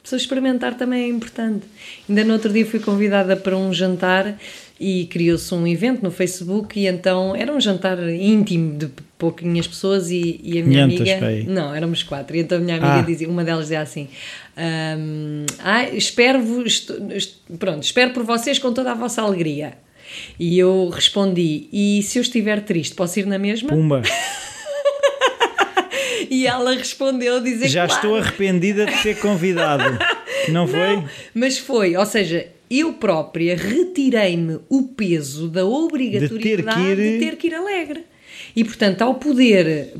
Pessoa 0.07 0.17
experimentar 0.17 0.75
também 0.75 1.03
é 1.03 1.07
importante. 1.09 1.65
Ainda 2.07 2.23
no 2.23 2.33
outro 2.33 2.51
dia 2.51 2.65
fui 2.65 2.79
convidada 2.79 3.35
para 3.35 3.57
um 3.57 3.73
jantar 3.73 4.37
e 4.79 5.05
criou-se 5.07 5.53
um 5.53 5.67
evento 5.67 6.01
no 6.03 6.11
Facebook 6.11 6.79
e 6.79 6.87
então 6.87 7.35
era 7.35 7.51
um 7.51 7.59
jantar 7.59 7.97
íntimo 8.09 8.77
de 8.77 8.89
pouquinhas 9.17 9.67
pessoas 9.67 10.09
e, 10.11 10.39
e 10.43 10.59
a 10.59 10.63
minha 10.63 10.87
500 10.87 11.09
amiga... 11.11 11.27
aí. 11.27 11.43
Não, 11.45 11.73
éramos 11.75 12.03
quatro. 12.03 12.37
E 12.37 12.39
então 12.39 12.57
a 12.57 12.61
minha 12.61 12.75
amiga 12.77 12.99
Ah. 12.99 13.01
dizia, 13.01 13.27
uma 13.27 13.43
delas 13.43 13.63
dizia 13.65 13.81
assim... 13.81 14.07
"Ahm, 14.55 15.45
ah, 15.59 15.83
espero-vos... 15.89 16.87
est- 17.11 17.35
Pronto, 17.59 17.83
espero 17.83 18.11
por 18.13 18.23
vocês 18.23 18.59
com 18.59 18.71
toda 18.71 18.91
a 18.91 18.95
vossa 18.95 19.21
alegria. 19.21 19.73
E 20.39 20.57
eu 20.57 20.87
respondi, 20.89 21.67
e 21.73 22.01
se 22.03 22.17
eu 22.17 22.21
estiver 22.21 22.61
triste, 22.63 22.95
posso 22.95 23.19
ir 23.19 23.25
na 23.25 23.37
mesma? 23.37 23.69
Pumba, 23.69 24.01
E 26.29 26.47
ela 26.47 26.73
respondeu 26.75 27.41
dizer 27.41 27.67
já 27.67 27.85
claro. 27.85 27.93
estou 28.01 28.15
arrependida 28.17 28.85
de 28.85 29.03
ter 29.03 29.17
convidado. 29.19 29.83
Não 30.49 30.67
foi? 30.67 31.03
Mas 31.33 31.57
foi, 31.57 31.95
ou 31.95 32.05
seja, 32.05 32.47
eu 32.69 32.93
própria 32.93 33.55
retirei-me 33.55 34.59
o 34.69 34.83
peso 34.83 35.47
da 35.49 35.65
obrigatoriedade 35.65 36.35
De 36.39 36.63
ter 36.63 36.95
que 36.95 37.01
ir- 37.01 37.11
de 37.13 37.19
ter 37.25 37.35
que 37.37 37.47
ir 37.47 37.53
alegre. 37.55 38.05
E, 38.55 38.63
portanto, 38.63 39.01
ao 39.01 39.15
poder, 39.15 39.93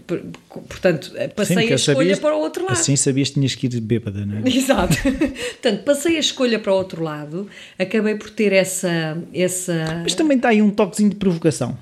portanto, 0.67 1.11
passei 1.35 1.67
Sim, 1.67 1.71
a 1.73 1.75
escolha 1.75 1.95
sabias, 1.97 2.19
para 2.19 2.35
o 2.35 2.39
outro 2.39 2.63
lado. 2.63 2.73
Assim 2.73 2.95
sabias 2.95 3.29
que 3.29 3.33
tinhas 3.35 3.55
que 3.55 3.67
ir 3.67 3.79
bêbada, 3.81 4.25
não 4.25 4.37
é? 4.37 4.41
Exato. 4.49 4.95
portanto, 5.01 5.83
passei 5.83 6.17
a 6.17 6.19
escolha 6.19 6.59
para 6.59 6.71
o 6.71 6.75
outro 6.75 7.03
lado, 7.03 7.47
acabei 7.77 8.15
por 8.15 8.29
ter 8.29 8.53
essa. 8.53 9.17
essa... 9.33 10.01
Mas 10.03 10.15
também 10.15 10.37
está 10.37 10.49
aí 10.49 10.61
um 10.61 10.69
toquezinho 10.69 11.09
de 11.09 11.15
provocação. 11.15 11.77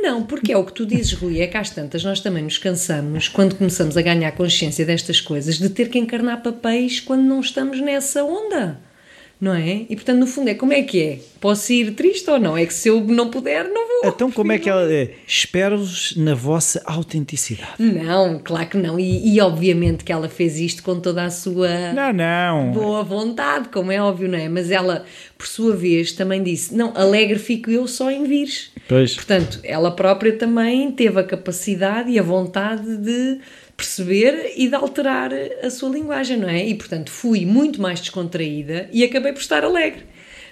Não, 0.00 0.22
porque 0.22 0.52
é 0.52 0.56
o 0.56 0.64
que 0.64 0.72
tu 0.72 0.86
dizes, 0.86 1.12
Rui, 1.12 1.40
é 1.40 1.46
que 1.46 1.56
às 1.56 1.70
tantas 1.70 2.04
nós 2.04 2.20
também 2.20 2.42
nos 2.42 2.58
cansamos, 2.58 3.28
quando 3.28 3.56
começamos 3.56 3.96
a 3.96 4.02
ganhar 4.02 4.32
consciência 4.32 4.86
destas 4.86 5.20
coisas, 5.20 5.58
de 5.58 5.68
ter 5.68 5.88
que 5.88 5.98
encarnar 5.98 6.42
papéis 6.42 7.00
quando 7.00 7.22
não 7.22 7.40
estamos 7.40 7.80
nessa 7.80 8.24
onda 8.24 8.78
não 9.40 9.54
é? 9.54 9.86
E 9.88 9.94
portanto, 9.94 10.18
no 10.18 10.26
fundo, 10.26 10.50
é 10.50 10.54
como 10.54 10.72
é 10.72 10.82
que 10.82 11.00
é? 11.00 11.18
Posso 11.40 11.72
ir 11.72 11.92
triste 11.92 12.28
ou 12.28 12.40
não? 12.40 12.56
É 12.56 12.66
que 12.66 12.74
se 12.74 12.88
eu 12.88 13.00
não 13.04 13.30
puder, 13.30 13.68
não 13.68 13.86
vou. 13.86 14.10
Então, 14.10 14.32
como 14.32 14.50
é 14.50 14.58
que 14.58 14.68
ela 14.68 14.92
é? 14.92 15.14
Espero-vos 15.26 16.16
na 16.16 16.34
vossa 16.34 16.82
autenticidade. 16.84 17.80
Não, 17.80 18.40
claro 18.40 18.66
que 18.66 18.76
não. 18.76 18.98
E, 18.98 19.34
e, 19.34 19.40
obviamente 19.40 20.02
que 20.02 20.10
ela 20.10 20.28
fez 20.28 20.58
isto 20.58 20.82
com 20.82 20.98
toda 20.98 21.22
a 21.22 21.30
sua 21.30 21.92
não, 21.92 22.12
não. 22.12 22.72
boa 22.72 23.04
vontade, 23.04 23.68
como 23.68 23.92
é 23.92 24.02
óbvio, 24.02 24.28
não 24.28 24.38
é? 24.38 24.48
Mas 24.48 24.72
ela, 24.72 25.04
por 25.36 25.46
sua 25.46 25.76
vez, 25.76 26.10
também 26.12 26.42
disse: 26.42 26.74
Não, 26.74 26.92
alegre 26.96 27.38
fico 27.38 27.70
eu 27.70 27.86
só 27.86 28.10
em 28.10 28.24
vires. 28.24 28.72
Pois. 28.88 29.14
Portanto, 29.14 29.60
ela 29.62 29.92
própria 29.92 30.32
também 30.32 30.90
teve 30.90 31.20
a 31.20 31.24
capacidade 31.24 32.10
e 32.10 32.18
a 32.18 32.22
vontade 32.22 32.96
de 32.96 33.38
perceber 33.78 34.54
e 34.56 34.68
de 34.68 34.74
alterar 34.74 35.30
a 35.62 35.70
sua 35.70 35.88
linguagem, 35.88 36.36
não 36.36 36.48
é? 36.48 36.66
E 36.66 36.74
portanto 36.74 37.12
fui 37.12 37.46
muito 37.46 37.80
mais 37.80 38.00
descontraída 38.00 38.88
e 38.92 39.04
acabei 39.04 39.32
por 39.32 39.40
estar 39.40 39.62
alegre. 39.62 40.02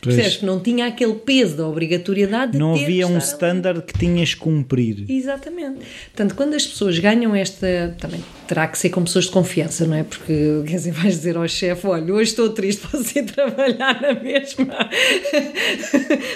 Percebes? 0.01 0.43
Não 0.43 0.61
tinha 0.61 0.87
aquele 0.87 1.15
peso 1.15 1.57
da 1.57 1.67
obrigatoriedade 1.67 2.53
de 2.53 2.59
Não 2.59 2.75
havia 2.75 3.09
um 3.09 3.19
standard 3.19 3.83
que 3.83 3.99
tinhas 3.99 4.35
que 4.35 4.41
cumprir. 4.41 5.05
Exatamente. 5.09 5.81
Portanto, 6.07 6.37
quando 6.37 6.55
as 6.55 6.65
pessoas 6.65 6.99
ganham 7.01 7.35
esta. 7.35 7.97
Também 7.99 8.23
terá 8.47 8.67
que 8.67 8.79
ser 8.79 8.91
com 8.91 9.03
pessoas 9.05 9.27
de 9.27 9.31
confiança, 9.31 9.87
não 9.87 9.97
é? 9.97 10.03
Porque, 10.03 10.63
quer 10.67 10.77
dizer, 10.77 10.93
vais 10.93 11.15
dizer 11.15 11.37
ao 11.37 11.47
chefe: 11.49 11.87
olha, 11.87 12.13
hoje 12.13 12.31
estou 12.31 12.51
triste, 12.51 12.87
posso 12.89 13.19
ir 13.19 13.25
trabalhar 13.25 14.01
na 14.01 14.15
mesma. 14.15 14.67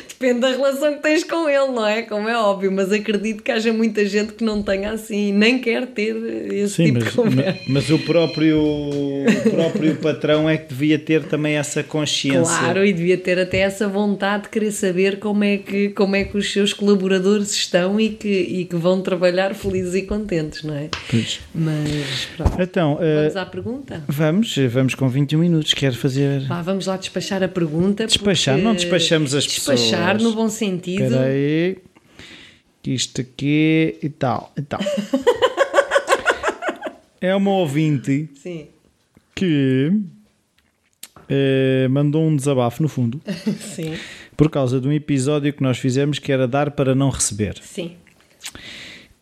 Depende 0.08 0.40
da 0.40 0.50
relação 0.50 0.94
que 0.94 1.02
tens 1.02 1.24
com 1.24 1.48
ele, 1.48 1.68
não 1.68 1.86
é? 1.86 2.02
Como 2.02 2.28
é 2.28 2.36
óbvio, 2.36 2.70
mas 2.72 2.92
acredito 2.92 3.42
que 3.42 3.50
haja 3.50 3.72
muita 3.72 4.04
gente 4.04 4.32
que 4.32 4.44
não 4.44 4.62
tenha 4.62 4.92
assim, 4.92 5.32
nem 5.32 5.58
quer 5.58 5.86
ter 5.86 6.16
esse 6.52 6.74
Sim, 6.74 6.84
tipo 6.86 6.98
mas, 6.98 7.08
de 7.08 7.16
conversa. 7.16 7.60
mas 7.68 7.90
o 7.90 7.98
próprio, 7.98 8.60
o 8.60 9.50
próprio 9.50 9.96
patrão 9.96 10.48
é 10.48 10.56
que 10.56 10.68
devia 10.68 10.98
ter 10.98 11.24
também 11.24 11.56
essa 11.56 11.82
consciência. 11.82 12.58
Claro, 12.58 12.84
e 12.84 12.92
devia 12.92 13.16
ter 13.16 13.38
até 13.38 13.58
essa 13.58 13.88
vontade 13.88 14.44
de 14.44 14.48
querer 14.50 14.72
saber 14.72 15.18
como 15.18 15.44
é 15.44 15.56
que, 15.58 15.90
como 15.90 16.16
é 16.16 16.24
que 16.24 16.36
os 16.36 16.52
seus 16.52 16.72
colaboradores 16.72 17.52
estão 17.52 18.00
e 18.00 18.10
que, 18.10 18.28
e 18.28 18.64
que 18.64 18.76
vão 18.76 19.00
trabalhar 19.00 19.54
felizes 19.54 19.94
e 19.94 20.02
contentes, 20.02 20.62
não 20.62 20.74
é? 20.74 20.88
Pois. 21.08 21.40
Mas 21.54 21.99
pronto. 22.36 22.62
Então, 22.62 22.96
Vamos 22.98 23.34
uh, 23.34 23.38
à 23.38 23.46
pergunta? 23.46 24.04
vamos, 24.08 24.56
vamos 24.70 24.94
com 24.94 25.08
21 25.08 25.38
minutos. 25.38 25.74
Quero 25.74 25.96
fazer. 25.96 26.40
Vá, 26.46 26.62
vamos 26.62 26.86
lá 26.86 26.96
despachar 26.96 27.42
a 27.42 27.48
pergunta. 27.48 28.06
Despachar, 28.06 28.58
não 28.58 28.74
despachamos 28.74 29.34
as 29.34 29.44
Despachar 29.44 30.14
pessoas. 30.16 30.22
no 30.22 30.32
bom 30.34 30.48
sentido. 30.48 31.02
Espera 31.04 31.24
aí. 31.26 31.78
Que 32.82 32.92
Isto 32.92 33.20
aqui 33.20 33.96
e 34.02 34.08
tal. 34.08 34.52
E 34.56 34.62
tal. 34.62 34.80
é 37.20 37.34
uma 37.34 37.50
ouvinte 37.50 38.30
Sim, 38.34 38.68
que 39.34 39.92
eh, 41.28 41.86
mandou 41.90 42.26
um 42.26 42.34
desabafo 42.34 42.82
no 42.82 42.88
fundo 42.88 43.20
sim, 43.60 43.94
por 44.36 44.50
causa 44.50 44.80
de 44.80 44.88
um 44.88 44.92
episódio 44.92 45.52
que 45.52 45.62
nós 45.62 45.78
fizemos 45.78 46.18
que 46.18 46.32
era 46.32 46.48
dar 46.48 46.70
para 46.70 46.94
não 46.94 47.10
receber. 47.10 47.56
sim. 47.62 47.96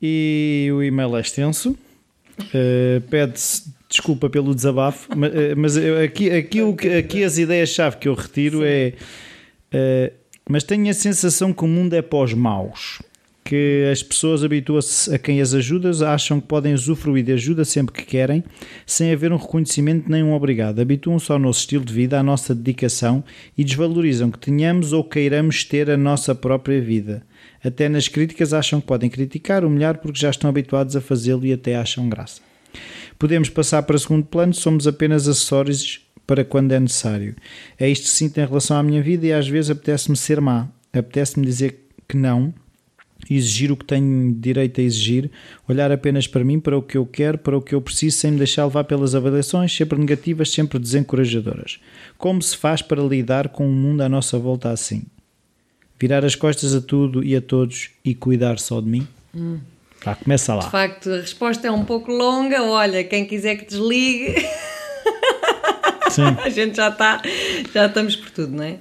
E 0.00 0.70
o 0.72 0.80
e-mail 0.80 1.16
é 1.16 1.20
extenso. 1.20 1.76
Uh, 2.40 3.00
Pede-se 3.10 3.64
desculpa 3.88 4.28
pelo 4.30 4.54
desabafo, 4.54 5.08
ma- 5.16 5.26
uh, 5.28 5.32
mas, 5.56 5.76
eu- 5.76 6.02
aqui, 6.02 6.30
aqui, 6.30 6.62
o 6.62 6.76
aqui 6.98 7.24
as 7.24 7.38
ideias-chave 7.38 7.96
que 7.96 8.08
eu 8.08 8.14
retiro 8.14 8.60
é. 8.64 8.92
uh, 9.72 10.12
mas 10.48 10.62
tenho 10.64 10.88
a 10.88 10.94
sensação 10.94 11.52
que 11.52 11.64
o 11.64 11.68
mundo 11.68 11.94
é 11.94 12.02
pós 12.02 12.32
maus. 12.32 13.02
Que 13.44 13.88
as 13.90 14.02
pessoas 14.02 14.44
habituam-se 14.44 15.14
a 15.14 15.18
quem 15.18 15.40
as 15.40 15.54
ajuda, 15.54 15.90
acham 16.12 16.38
que 16.38 16.46
podem 16.46 16.74
usufruir 16.74 17.24
de 17.24 17.32
ajuda 17.32 17.64
sempre 17.64 17.94
que 17.94 18.04
querem, 18.04 18.44
sem 18.84 19.10
haver 19.10 19.32
um 19.32 19.36
reconhecimento 19.36 20.10
nem 20.10 20.22
um 20.22 20.34
obrigado. 20.34 20.80
Habituam-se 20.80 21.32
ao 21.32 21.38
nosso 21.38 21.60
estilo 21.60 21.82
de 21.82 21.92
vida, 21.94 22.20
à 22.20 22.22
nossa 22.22 22.54
dedicação 22.54 23.24
e 23.56 23.64
desvalorizam 23.64 24.30
que 24.30 24.38
tenhamos 24.38 24.92
ou 24.92 25.02
queiramos 25.02 25.64
ter 25.64 25.88
a 25.90 25.96
nossa 25.96 26.34
própria 26.34 26.78
vida. 26.78 27.22
Até 27.62 27.88
nas 27.88 28.08
críticas 28.08 28.52
acham 28.52 28.80
que 28.80 28.86
podem 28.86 29.10
criticar, 29.10 29.64
humilhar 29.64 29.98
porque 29.98 30.18
já 30.18 30.30
estão 30.30 30.48
habituados 30.48 30.94
a 30.96 31.00
fazê-lo 31.00 31.44
e 31.44 31.52
até 31.52 31.76
acham 31.76 32.08
graça. 32.08 32.40
Podemos 33.18 33.48
passar 33.48 33.82
para 33.82 33.98
segundo 33.98 34.24
plano, 34.24 34.54
somos 34.54 34.86
apenas 34.86 35.26
acessórios 35.26 36.06
para 36.26 36.44
quando 36.44 36.72
é 36.72 36.78
necessário. 36.78 37.34
É 37.78 37.88
isto 37.88 38.04
que 38.04 38.10
sinto 38.10 38.38
em 38.38 38.46
relação 38.46 38.76
à 38.76 38.82
minha 38.82 39.02
vida 39.02 39.26
e 39.26 39.32
às 39.32 39.48
vezes 39.48 39.70
apetece-me 39.70 40.16
ser 40.16 40.40
má. 40.40 40.68
Apetece-me 40.92 41.44
dizer 41.44 41.88
que 42.06 42.16
não, 42.16 42.54
exigir 43.28 43.72
o 43.72 43.76
que 43.76 43.84
tenho 43.84 44.32
direito 44.34 44.80
a 44.80 44.84
exigir, 44.84 45.30
olhar 45.66 45.90
apenas 45.90 46.26
para 46.26 46.44
mim, 46.44 46.60
para 46.60 46.76
o 46.76 46.82
que 46.82 46.96
eu 46.96 47.04
quero, 47.04 47.38
para 47.38 47.56
o 47.56 47.62
que 47.62 47.74
eu 47.74 47.80
preciso, 47.80 48.18
sem 48.18 48.32
me 48.32 48.38
deixar 48.38 48.64
levar 48.64 48.84
pelas 48.84 49.14
avaliações, 49.14 49.74
sempre 49.74 49.98
negativas, 49.98 50.50
sempre 50.50 50.78
desencorajadoras. 50.78 51.80
Como 52.16 52.40
se 52.40 52.56
faz 52.56 52.82
para 52.82 53.02
lidar 53.02 53.48
com 53.48 53.66
o 53.66 53.72
mundo 53.72 54.02
à 54.02 54.08
nossa 54.08 54.38
volta 54.38 54.70
assim? 54.70 55.04
Virar 56.00 56.24
as 56.24 56.34
costas 56.34 56.74
a 56.74 56.80
tudo 56.80 57.24
e 57.24 57.34
a 57.34 57.40
todos 57.40 57.90
e 58.04 58.14
cuidar 58.14 58.58
só 58.58 58.80
de 58.80 58.86
mim? 58.88 59.06
Tá, 60.02 60.14
começa 60.14 60.52
De 60.52 60.58
lá. 60.64 60.70
facto, 60.70 61.10
a 61.10 61.16
resposta 61.20 61.66
é 61.66 61.70
um 61.70 61.84
pouco 61.84 62.12
longa. 62.12 62.62
Olha, 62.62 63.02
quem 63.04 63.24
quiser 63.26 63.56
que 63.56 63.64
desligue, 63.66 64.34
Sim. 66.10 66.22
a 66.42 66.48
gente 66.48 66.76
já 66.76 66.88
está, 66.88 67.20
já 67.74 67.86
estamos 67.86 68.16
por 68.16 68.30
tudo, 68.30 68.56
não 68.56 68.64
é? 68.64 68.76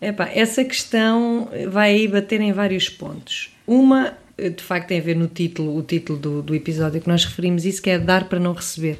Epá, 0.00 0.28
essa 0.34 0.64
questão 0.64 1.48
vai 1.68 1.90
aí 1.94 2.08
bater 2.08 2.40
em 2.40 2.52
vários 2.52 2.88
pontos. 2.88 3.50
Uma, 3.66 4.14
de 4.38 4.62
facto, 4.62 4.88
tem 4.88 4.98
a 4.98 5.02
ver 5.02 5.16
no 5.16 5.26
título, 5.28 5.76
o 5.76 5.82
título 5.82 6.18
do, 6.18 6.42
do 6.42 6.54
episódio 6.54 7.00
que 7.00 7.08
nós 7.08 7.24
referimos, 7.24 7.64
isso 7.64 7.80
que 7.80 7.90
é 7.90 7.98
dar 7.98 8.28
para 8.28 8.38
não 8.38 8.52
receber. 8.52 8.98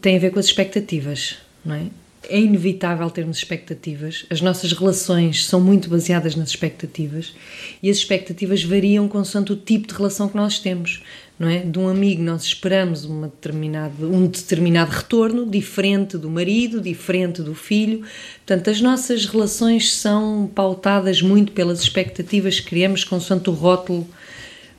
Tem 0.00 0.16
a 0.16 0.18
ver 0.20 0.30
com 0.30 0.38
as 0.38 0.46
expectativas, 0.46 1.36
não 1.64 1.74
é? 1.74 1.82
É 2.28 2.38
inevitável 2.38 3.08
termos 3.10 3.38
expectativas. 3.38 4.26
As 4.28 4.40
nossas 4.40 4.72
relações 4.72 5.46
são 5.46 5.60
muito 5.60 5.88
baseadas 5.88 6.36
nas 6.36 6.50
expectativas 6.50 7.34
e 7.82 7.88
as 7.88 7.96
expectativas 7.96 8.62
variam 8.62 9.08
consoante 9.08 9.52
o 9.52 9.56
tipo 9.56 9.88
de 9.88 9.94
relação 9.94 10.28
que 10.28 10.36
nós 10.36 10.58
temos, 10.58 11.02
não 11.38 11.48
é? 11.48 11.60
De 11.60 11.78
um 11.78 11.88
amigo 11.88 12.22
nós 12.22 12.44
esperamos 12.44 13.04
uma 13.04 13.28
determinada, 13.28 14.06
um 14.06 14.26
determinado 14.26 14.90
retorno 14.90 15.48
diferente 15.48 16.18
do 16.18 16.28
marido, 16.28 16.80
diferente 16.80 17.42
do 17.42 17.54
filho. 17.54 18.02
Portanto, 18.46 18.68
as 18.68 18.80
nossas 18.80 19.24
relações 19.24 19.94
são 19.94 20.50
pautadas 20.54 21.22
muito 21.22 21.52
pelas 21.52 21.80
expectativas 21.80 22.60
que 22.60 22.66
criamos 22.66 23.04
consoante 23.04 23.48
o 23.48 23.52
rótulo 23.54 24.06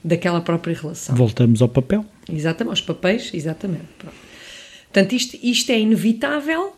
daquela 0.03 0.41
própria 0.41 0.75
relação. 0.75 1.15
Voltamos 1.15 1.61
ao 1.61 1.67
papel. 1.67 2.05
Exatamente, 2.31 2.71
aos 2.71 2.81
papéis, 2.81 3.31
exatamente. 3.33 3.87
Pronto. 3.97 4.15
Portanto, 4.91 5.13
isto, 5.13 5.37
isto 5.41 5.71
é 5.71 5.79
inevitável, 5.79 6.73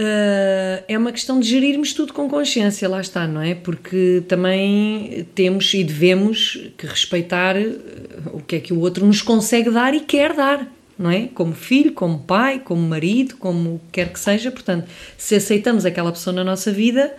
uh, 0.00 0.84
é 0.88 0.96
uma 0.96 1.12
questão 1.12 1.38
de 1.38 1.48
gerirmos 1.48 1.92
tudo 1.92 2.12
com 2.12 2.28
consciência, 2.28 2.88
lá 2.88 3.00
está, 3.00 3.28
não 3.28 3.42
é? 3.42 3.54
Porque 3.54 4.22
também 4.26 5.26
temos 5.34 5.72
e 5.74 5.84
devemos 5.84 6.70
que 6.78 6.86
respeitar 6.86 7.56
uh, 7.56 8.30
o 8.32 8.40
que 8.40 8.56
é 8.56 8.60
que 8.60 8.72
o 8.72 8.80
outro 8.80 9.06
nos 9.06 9.20
consegue 9.20 9.70
dar 9.70 9.94
e 9.94 10.00
quer 10.00 10.32
dar, 10.32 10.66
não 10.98 11.10
é? 11.10 11.28
Como 11.34 11.52
filho, 11.52 11.92
como 11.92 12.18
pai, 12.18 12.58
como 12.58 12.80
marido, 12.80 13.36
como 13.36 13.80
quer 13.92 14.10
que 14.12 14.18
seja. 14.18 14.50
Portanto, 14.50 14.88
se 15.18 15.34
aceitamos 15.34 15.84
aquela 15.84 16.10
pessoa 16.10 16.34
na 16.34 16.42
nossa 16.42 16.72
vida, 16.72 17.14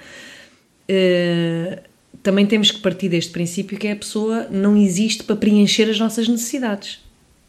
uh, 0.90 1.82
também 2.24 2.46
temos 2.48 2.72
que 2.72 2.80
partir 2.80 3.10
deste 3.10 3.32
princípio 3.32 3.78
que 3.78 3.88
é 3.88 3.92
a 3.92 3.96
pessoa 3.96 4.48
não 4.50 4.76
existe 4.76 5.24
para 5.24 5.36
preencher 5.36 5.90
as 5.90 6.00
nossas 6.00 6.28
necessidades, 6.28 7.00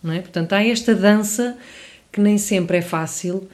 não 0.02 0.12
é? 0.12 0.20
Portanto, 0.20 0.52
há 0.52 0.62
esta 0.62 0.94
dança 0.94 1.56
que 2.10 2.20
nem 2.20 2.36
sempre 2.36 2.76
é 2.76 2.82
fácil, 2.82 3.48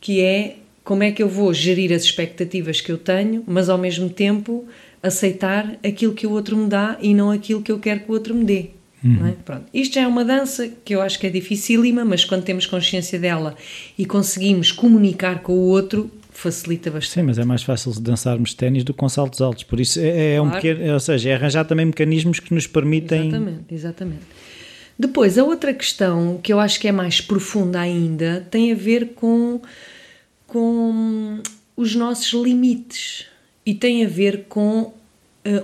que 0.00 0.20
é 0.20 0.58
como 0.84 1.02
é 1.02 1.10
que 1.10 1.22
eu 1.22 1.28
vou 1.28 1.52
gerir 1.52 1.92
as 1.92 2.02
expectativas 2.02 2.80
que 2.80 2.92
eu 2.92 2.98
tenho, 2.98 3.42
mas 3.46 3.68
ao 3.68 3.78
mesmo 3.78 4.08
tempo 4.10 4.64
aceitar 5.02 5.76
aquilo 5.86 6.12
que 6.14 6.26
o 6.26 6.30
outro 6.30 6.56
me 6.56 6.68
dá 6.68 6.96
e 7.00 7.14
não 7.14 7.30
aquilo 7.30 7.62
que 7.62 7.72
eu 7.72 7.78
quero 7.78 8.00
que 8.00 8.10
o 8.10 8.14
outro 8.14 8.34
me 8.34 8.44
dê. 8.44 8.66
Não 9.02 9.26
é? 9.26 9.32
Pronto. 9.44 9.64
Isto 9.74 9.96
já 9.96 10.02
é 10.02 10.06
uma 10.06 10.24
dança 10.24 10.66
que 10.82 10.94
eu 10.94 11.02
acho 11.02 11.18
que 11.18 11.26
é 11.26 11.30
dificílima, 11.30 12.06
mas 12.06 12.24
quando 12.24 12.42
temos 12.42 12.64
consciência 12.64 13.18
dela 13.18 13.54
e 13.98 14.06
conseguimos 14.06 14.72
comunicar 14.72 15.40
com 15.42 15.52
o 15.52 15.68
outro, 15.68 16.10
facilita 16.30 16.90
bastante. 16.90 17.12
Sim, 17.20 17.22
mas 17.22 17.38
é 17.38 17.44
mais 17.44 17.62
fácil 17.62 17.92
dançarmos 18.00 18.54
ténis 18.54 18.82
do 18.82 18.94
que 18.94 18.98
com 18.98 19.08
saltos 19.10 19.42
altos. 19.42 19.62
Por 19.62 19.78
isso 19.78 20.00
é, 20.00 20.36
é 20.36 20.40
um 20.40 20.48
Claro. 20.48 20.62
pequeno, 20.62 20.92
ou 20.94 21.00
seja, 21.00 21.28
é 21.28 21.34
arranjar 21.34 21.66
também 21.66 21.84
mecanismos 21.84 22.40
que 22.40 22.54
nos 22.54 22.66
permitem. 22.66 23.28
Exatamente, 23.28 23.74
exatamente. 23.74 24.22
Depois, 24.98 25.36
a 25.36 25.44
outra 25.44 25.74
questão 25.74 26.40
que 26.42 26.50
eu 26.50 26.58
acho 26.58 26.80
que 26.80 26.88
é 26.88 26.92
mais 26.92 27.20
profunda 27.20 27.80
ainda 27.80 28.46
tem 28.50 28.72
a 28.72 28.74
ver 28.74 29.08
com, 29.14 29.60
com 30.54 31.42
os 31.76 31.96
nossos 31.96 32.32
limites 32.32 33.26
e 33.66 33.74
tem 33.74 34.06
a 34.06 34.08
ver 34.08 34.44
com 34.48 34.82
uh, 34.82 34.94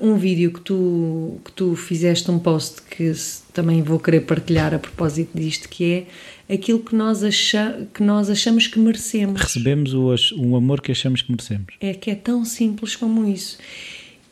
um 0.03 0.16
vídeo 0.16 0.53
que 0.53 0.61
tu, 0.61 1.40
que 1.44 1.53
tu 1.53 1.76
fizeste, 1.76 2.29
um 2.29 2.40
post 2.40 2.83
que 2.83 3.12
também 3.55 3.83
vou 3.83 4.00
querer 4.00 4.22
partilhar 4.22 4.74
a 4.74 4.81
propósito 4.81 5.31
disto, 5.33 5.68
que 5.68 6.07
é 6.48 6.53
aquilo 6.53 6.81
que 6.81 6.96
nós, 6.96 7.22
acha, 7.22 7.87
que 7.94 8.03
nós 8.03 8.29
achamos 8.29 8.66
que 8.66 8.81
merecemos. 8.81 9.40
Recebemos 9.40 9.94
o, 9.94 10.12
o 10.37 10.57
amor 10.57 10.81
que 10.81 10.90
achamos 10.90 11.22
que 11.22 11.31
merecemos. 11.31 11.74
É 11.81 11.94
que 11.94 12.11
é 12.11 12.16
tão 12.16 12.44
simples 12.44 12.96
como 12.96 13.24
isso. 13.24 13.59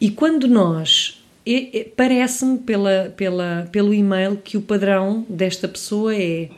E 0.01 0.11
quando 0.11 0.49
nós. 0.49 1.15
Parece-me 1.97 2.59
pela, 2.59 3.15
pela, 3.17 3.67
pelo 3.73 3.95
e-mail 3.95 4.37
que 4.37 4.59
o 4.59 4.61
padrão 4.61 5.25
desta 5.31 5.67
pessoa 5.67 6.15
é 6.15 6.51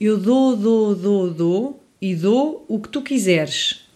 eu 0.00 0.16
dou, 0.16 0.56
dou, 0.56 0.94
dou, 0.94 1.30
dou 1.30 1.85
e 2.00 2.14
dou 2.14 2.64
o 2.68 2.78
que 2.78 2.88
tu 2.88 3.02
quiseres. 3.02 3.86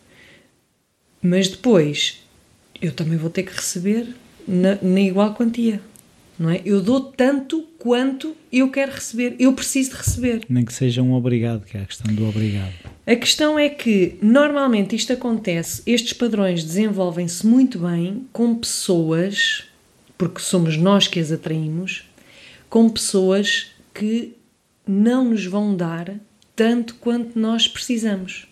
Mas 1.22 1.48
depois 1.48 2.22
eu 2.80 2.92
também 2.92 3.18
vou 3.18 3.30
ter 3.30 3.42
que 3.42 3.54
receber 3.54 4.14
na, 4.46 4.78
na 4.80 5.00
igual 5.00 5.34
quantia. 5.34 5.80
Não 6.38 6.48
é? 6.48 6.62
Eu 6.64 6.80
dou 6.80 7.02
tanto 7.02 7.66
quanto 7.78 8.34
eu 8.50 8.70
quero 8.70 8.92
receber. 8.92 9.36
Eu 9.38 9.52
preciso 9.52 9.90
de 9.90 9.96
receber. 9.96 10.40
Nem 10.48 10.64
que 10.64 10.72
seja 10.72 11.02
um 11.02 11.12
obrigado, 11.12 11.66
que 11.66 11.76
é 11.76 11.82
a 11.82 11.84
questão 11.84 12.14
do 12.14 12.26
obrigado. 12.26 12.72
A 13.06 13.14
questão 13.14 13.58
é 13.58 13.68
que 13.68 14.16
normalmente 14.22 14.96
isto 14.96 15.12
acontece, 15.12 15.82
estes 15.84 16.14
padrões 16.14 16.64
desenvolvem-se 16.64 17.46
muito 17.46 17.78
bem 17.80 18.26
com 18.32 18.54
pessoas, 18.54 19.64
porque 20.16 20.40
somos 20.40 20.78
nós 20.78 21.06
que 21.06 21.20
as 21.20 21.30
atraímos, 21.30 22.04
com 22.70 22.88
pessoas 22.88 23.72
que 23.92 24.34
não 24.86 25.28
nos 25.30 25.44
vão 25.44 25.76
dar 25.76 26.14
tanto 26.60 26.96
quanto 26.96 27.38
nós 27.38 27.66
precisamos. 27.66 28.46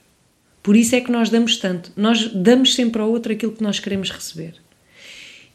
Por 0.62 0.75
isso 0.75 0.97
é 0.97 1.01
que 1.03 1.12
nós 1.12 1.29
damos 1.29 1.59
tanto. 1.59 1.92
Nós 1.94 2.33
damos 2.33 2.75
sempre 2.75 3.03
ao 3.03 3.11
outro 3.11 3.35
aquilo 3.35 3.53
que 3.53 3.62
nós 3.62 3.79
queremos 3.79 4.11
receber. 4.11 4.55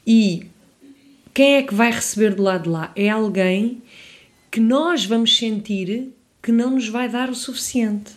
E 0.05 0.45
quem 1.33 1.55
é 1.55 1.63
que 1.63 1.73
vai 1.73 1.91
receber 1.91 2.35
do 2.35 2.43
lado 2.43 2.65
de 2.65 2.69
lá? 2.69 2.91
É 2.95 3.09
alguém 3.09 3.81
que 4.51 4.59
nós 4.59 5.03
vamos 5.03 5.35
sentir 5.35 6.09
que 6.43 6.51
não 6.51 6.69
nos 6.75 6.87
vai 6.87 7.09
dar 7.09 7.27
o 7.27 7.33
suficiente. 7.33 8.11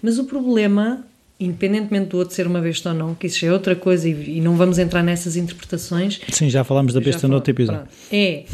Mas 0.00 0.16
o 0.16 0.26
problema, 0.26 1.04
independentemente 1.40 2.10
do 2.10 2.18
outro 2.18 2.36
ser 2.36 2.46
uma 2.46 2.60
besta 2.60 2.90
ou 2.90 2.94
não, 2.94 3.16
que 3.16 3.26
isso 3.26 3.44
é 3.44 3.52
outra 3.52 3.74
coisa 3.74 4.08
e, 4.08 4.36
e 4.36 4.40
não 4.40 4.54
vamos 4.54 4.78
entrar 4.78 5.02
nessas 5.02 5.34
interpretações. 5.34 6.20
Sim, 6.28 6.48
já 6.48 6.62
falámos 6.62 6.94
da 6.94 7.00
besta 7.00 7.26
no 7.26 7.34
outro 7.34 7.50
episódio. 7.50 7.88
É, 8.12 8.44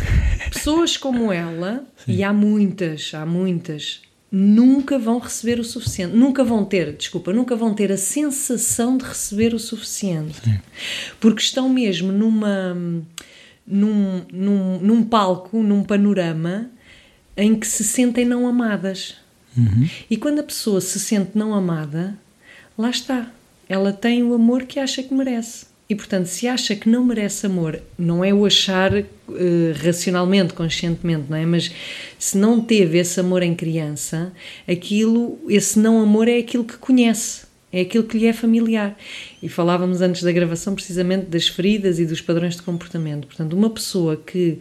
pessoas 0.50 0.96
como 0.96 1.30
ela, 1.30 1.84
Sim. 2.06 2.12
e 2.14 2.22
há 2.22 2.32
muitas, 2.32 3.12
há 3.12 3.26
muitas, 3.26 4.07
nunca 4.30 4.98
vão 4.98 5.18
receber 5.18 5.58
o 5.58 5.64
suficiente, 5.64 6.14
nunca 6.14 6.44
vão 6.44 6.64
ter, 6.64 6.94
desculpa, 6.94 7.32
nunca 7.32 7.56
vão 7.56 7.74
ter 7.74 7.90
a 7.90 7.96
sensação 7.96 8.98
de 8.98 9.04
receber 9.04 9.54
o 9.54 9.58
suficiente. 9.58 10.40
Sim. 10.44 10.58
Porque 11.18 11.40
estão 11.40 11.68
mesmo 11.68 12.12
numa 12.12 12.76
num, 13.66 14.24
num, 14.32 14.78
num 14.80 15.02
palco, 15.04 15.62
num 15.62 15.84
panorama 15.84 16.70
em 17.36 17.54
que 17.54 17.66
se 17.66 17.84
sentem 17.84 18.24
não 18.24 18.46
amadas. 18.46 19.16
Uhum. 19.56 19.88
E 20.10 20.16
quando 20.16 20.40
a 20.40 20.42
pessoa 20.42 20.80
se 20.80 20.98
sente 20.98 21.32
não 21.34 21.54
amada, 21.54 22.16
lá 22.76 22.90
está. 22.90 23.30
Ela 23.68 23.92
tem 23.92 24.22
o 24.22 24.34
amor 24.34 24.64
que 24.64 24.80
acha 24.80 25.02
que 25.02 25.12
merece. 25.12 25.66
E 25.88 25.94
portanto, 25.94 26.26
se 26.26 26.46
acha 26.46 26.76
que 26.76 26.86
não 26.86 27.02
merece 27.02 27.46
amor, 27.46 27.80
não 27.98 28.22
é 28.22 28.32
o 28.32 28.44
achar 28.44 28.92
uh, 28.94 29.04
racionalmente, 29.82 30.52
conscientemente, 30.52 31.30
não 31.30 31.36
é? 31.36 31.46
Mas 31.46 31.72
se 32.18 32.36
não 32.36 32.60
teve 32.60 32.98
esse 32.98 33.18
amor 33.18 33.42
em 33.42 33.54
criança, 33.54 34.30
aquilo, 34.68 35.38
esse 35.48 35.78
não 35.78 36.02
amor 36.02 36.28
é 36.28 36.36
aquilo 36.36 36.62
que 36.62 36.76
conhece, 36.76 37.46
é 37.72 37.80
aquilo 37.80 38.04
que 38.04 38.18
lhe 38.18 38.26
é 38.26 38.34
familiar. 38.34 38.98
E 39.42 39.48
falávamos 39.48 40.02
antes 40.02 40.22
da 40.22 40.30
gravação 40.30 40.74
precisamente 40.74 41.24
das 41.24 41.48
feridas 41.48 41.98
e 41.98 42.04
dos 42.04 42.20
padrões 42.20 42.56
de 42.56 42.62
comportamento. 42.62 43.26
Portanto, 43.26 43.54
uma 43.54 43.70
pessoa 43.70 44.14
que 44.14 44.58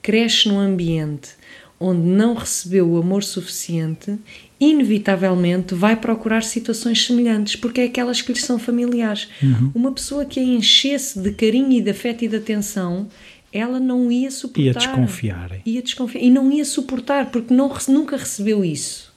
cresce 0.00 0.48
num 0.48 0.58
ambiente 0.58 1.32
onde 1.80 2.06
não 2.06 2.34
recebeu 2.34 2.86
o 2.86 2.98
amor 2.98 3.24
suficiente, 3.24 4.18
inevitavelmente 4.60 5.74
vai 5.74 5.96
procurar 5.96 6.42
situações 6.42 7.06
semelhantes, 7.06 7.56
porque 7.56 7.80
é 7.80 7.84
aquelas 7.84 8.20
que 8.20 8.34
lhe 8.34 8.38
são 8.38 8.58
familiares. 8.58 9.28
Uhum. 9.42 9.72
Uma 9.74 9.90
pessoa 9.90 10.26
que 10.26 10.38
a 10.38 10.42
enchesse 10.42 11.18
de 11.18 11.32
carinho 11.32 11.72
e 11.72 11.80
de 11.80 11.90
afeto 11.90 12.22
e 12.22 12.28
de 12.28 12.36
atenção, 12.36 13.08
ela 13.50 13.80
não 13.80 14.12
ia 14.12 14.30
suportar. 14.30 14.62
Ia 14.62 14.72
desconfiar. 14.74 15.60
Ia 15.64 15.82
desconfiar. 15.82 16.22
E 16.22 16.30
não 16.30 16.52
ia 16.52 16.66
suportar, 16.66 17.30
porque 17.30 17.54
não, 17.54 17.72
nunca 17.88 18.18
recebeu 18.18 18.62
isso. 18.62 19.10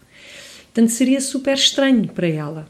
Portanto, 0.73 0.89
seria 0.89 1.19
super 1.19 1.55
estranho 1.55 2.07
para 2.07 2.27
ela. 2.27 2.67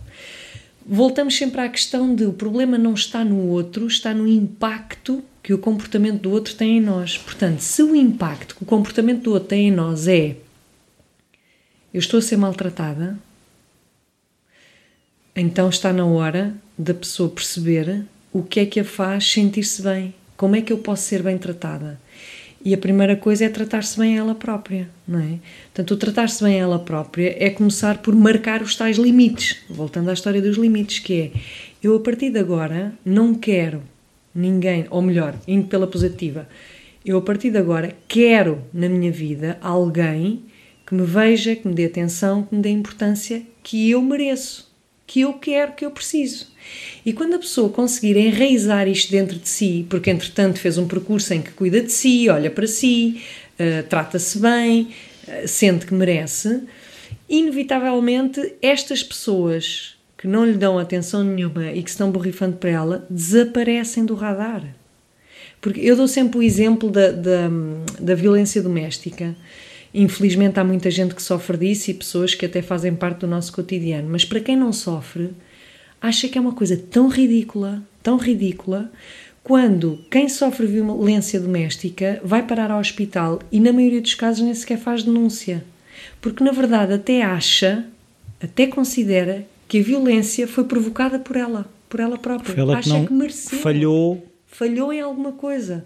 Voltamos 0.85 1.37
sempre 1.37 1.61
à 1.61 1.69
questão 1.69 2.15
de 2.15 2.25
o 2.25 2.33
problema 2.33 2.79
não 2.79 2.95
está 2.95 3.23
no 3.23 3.47
outro, 3.47 3.85
está 3.85 4.11
no 4.11 4.27
impacto 4.27 5.23
que 5.43 5.53
o 5.53 5.57
comportamento 5.57 6.21
do 6.21 6.31
outro 6.31 6.55
tem 6.55 6.77
em 6.77 6.81
nós. 6.81 7.17
Portanto, 7.17 7.59
se 7.59 7.83
o 7.83 7.93
impacto 7.93 8.55
que 8.55 8.63
o 8.63 8.65
comportamento 8.65 9.23
do 9.23 9.33
outro 9.33 9.49
tem 9.49 9.67
em 9.67 9.71
nós 9.71 10.07
é 10.07 10.37
eu 11.93 11.99
estou 11.99 12.17
a 12.17 12.21
ser 12.21 12.37
maltratada, 12.37 13.19
então 15.35 15.69
está 15.69 15.91
na 15.91 16.05
hora 16.05 16.55
da 16.77 16.93
pessoa 16.93 17.29
perceber 17.29 18.05
o 18.31 18.41
que 18.41 18.61
é 18.61 18.65
que 18.65 18.79
a 18.79 18.85
faz 18.85 19.29
sentir-se 19.29 19.81
bem, 19.83 20.15
como 20.35 20.55
é 20.55 20.61
que 20.61 20.73
eu 20.73 20.77
posso 20.77 21.03
ser 21.03 21.21
bem 21.21 21.37
tratada. 21.37 21.99
E 22.65 22.73
a 22.73 22.77
primeira 22.77 23.15
coisa 23.17 23.43
é 23.43 23.49
tratar-se 23.49 23.99
bem 23.99 24.17
ela 24.17 24.33
própria, 24.33 24.89
não 25.05 25.19
é? 25.19 25.37
Portanto, 25.65 25.91
o 25.91 25.97
tratar-se 25.97 26.41
bem 26.41 26.57
ela 26.57 26.79
própria 26.79 27.35
é 27.37 27.49
começar 27.49 27.97
por 27.97 28.15
marcar 28.15 28.61
os 28.61 28.75
tais 28.75 28.97
limites. 28.97 29.57
Voltando 29.69 30.09
à 30.09 30.13
história 30.13 30.41
dos 30.41 30.57
limites, 30.57 30.99
que 30.99 31.13
é 31.13 31.31
eu 31.83 31.95
a 31.95 31.99
partir 31.99 32.29
de 32.29 32.39
agora 32.39 32.93
não 33.05 33.35
quero 33.35 33.83
ninguém, 34.33 34.85
ou 34.89 35.01
melhor, 35.01 35.35
indo 35.47 35.67
pela 35.67 35.87
positiva, 35.87 36.47
eu 37.05 37.17
a 37.17 37.21
partir 37.21 37.51
de 37.51 37.57
agora 37.57 37.95
quero 38.07 38.63
na 38.73 38.87
minha 38.87 39.11
vida 39.11 39.57
alguém 39.61 40.43
que 40.85 40.95
me 40.95 41.03
veja, 41.03 41.55
que 41.55 41.67
me 41.67 41.73
dê 41.73 41.85
atenção, 41.85 42.43
que 42.43 42.55
me 42.55 42.61
dê 42.61 42.69
importância 42.69 43.41
que 43.61 43.89
eu 43.89 44.01
mereço, 44.01 44.71
que 45.05 45.21
eu 45.21 45.33
quero, 45.33 45.73
que 45.73 45.85
eu 45.85 45.91
preciso. 45.91 46.47
E 47.05 47.13
quando 47.13 47.35
a 47.35 47.39
pessoa 47.39 47.69
conseguir 47.69 48.17
enraizar 48.17 48.87
isto 48.87 49.11
dentro 49.11 49.37
de 49.37 49.47
si, 49.47 49.85
porque 49.89 50.09
entretanto 50.09 50.59
fez 50.59 50.77
um 50.77 50.87
percurso 50.87 51.33
em 51.33 51.41
que 51.41 51.51
cuida 51.51 51.81
de 51.81 51.91
si, 51.91 52.29
olha 52.29 52.49
para 52.49 52.67
si, 52.67 53.21
uh, 53.59 53.87
trata-se 53.87 54.39
bem, 54.39 54.89
uh, 55.27 55.47
sente 55.47 55.85
que 55.85 55.93
merece, 55.93 56.63
inevitavelmente 57.29 58.55
estas 58.61 59.03
pessoas 59.03 59.97
que 60.23 60.27
não 60.29 60.45
lhe 60.45 60.53
dão 60.53 60.79
atenção 60.79 61.21
nenhuma 61.21 61.73
e 61.73 61.83
que 61.83 61.89
estão 61.89 62.09
borrifando 62.09 62.55
para 62.55 62.69
ela 62.69 63.05
desaparecem 63.09 64.05
do 64.05 64.15
radar. 64.15 64.63
Porque 65.59 65.81
eu 65.81 65.97
dou 65.97 66.07
sempre 66.07 66.39
o 66.39 66.41
exemplo 66.41 66.89
da, 66.89 67.11
da, 67.11 67.49
da 67.99 68.15
violência 68.15 68.61
doméstica. 68.61 69.35
Infelizmente 69.93 70.57
há 70.61 70.63
muita 70.63 70.89
gente 70.89 71.13
que 71.13 71.21
sofre 71.21 71.57
disso 71.57 71.91
e 71.91 71.93
pessoas 71.93 72.33
que 72.33 72.45
até 72.45 72.61
fazem 72.61 72.95
parte 72.95 73.17
do 73.17 73.27
nosso 73.27 73.51
cotidiano. 73.51 74.07
Mas 74.09 74.23
para 74.23 74.39
quem 74.39 74.55
não 74.55 74.71
sofre, 74.71 75.31
acha 76.01 76.29
que 76.29 76.37
é 76.37 76.41
uma 76.41 76.53
coisa 76.53 76.77
tão 76.77 77.09
ridícula, 77.09 77.83
tão 78.01 78.15
ridícula, 78.15 78.89
quando 79.43 80.05
quem 80.09 80.29
sofre 80.29 80.65
violência 80.65 81.37
doméstica 81.37 82.21
vai 82.23 82.43
parar 82.47 82.71
ao 82.71 82.79
hospital 82.79 83.41
e, 83.51 83.59
na 83.59 83.73
maioria 83.73 83.99
dos 83.99 84.13
casos, 84.13 84.41
nem 84.41 84.53
sequer 84.53 84.77
faz 84.77 85.03
denúncia. 85.03 85.65
Porque, 86.21 86.41
na 86.41 86.53
verdade, 86.53 86.93
até 86.93 87.23
acha, 87.23 87.85
até 88.41 88.67
considera 88.67 89.51
que 89.73 89.79
a 89.79 89.81
violência 89.81 90.47
foi 90.47 90.65
provocada 90.65 91.17
por 91.17 91.35
ela, 91.35 91.67
por 91.89 91.99
ela 91.99 92.15
própria. 92.15 92.61
Ela 92.61 92.77
acha 92.77 92.99
que, 92.99 93.07
que 93.07 93.13
mereceu. 93.13 93.57
Falhou. 93.57 94.23
Falhou 94.45 94.93
em 94.93 95.01
alguma 95.01 95.31
coisa. 95.31 95.83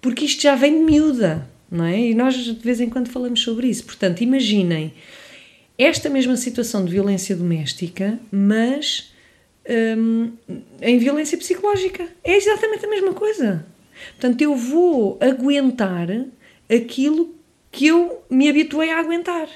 Porque 0.00 0.24
isto 0.24 0.42
já 0.42 0.56
vem 0.56 0.80
de 0.80 0.84
miúda, 0.84 1.48
não 1.70 1.84
é? 1.84 2.00
E 2.00 2.14
nós 2.16 2.34
de 2.34 2.52
vez 2.54 2.80
em 2.80 2.90
quando 2.90 3.06
falamos 3.06 3.40
sobre 3.40 3.68
isso. 3.68 3.84
Portanto, 3.84 4.22
imaginem 4.22 4.92
esta 5.78 6.10
mesma 6.10 6.36
situação 6.36 6.84
de 6.84 6.90
violência 6.90 7.36
doméstica, 7.36 8.18
mas 8.32 9.12
um, 9.96 10.32
em 10.80 10.98
violência 10.98 11.38
psicológica. 11.38 12.08
É 12.24 12.36
exatamente 12.36 12.84
a 12.84 12.90
mesma 12.90 13.14
coisa. 13.14 13.64
Portanto, 14.14 14.42
eu 14.42 14.56
vou 14.56 15.16
aguentar 15.20 16.08
aquilo 16.68 17.32
que 17.70 17.86
eu 17.86 18.24
me 18.28 18.48
habituei 18.48 18.90
a 18.90 18.98
aguentar, 18.98 19.48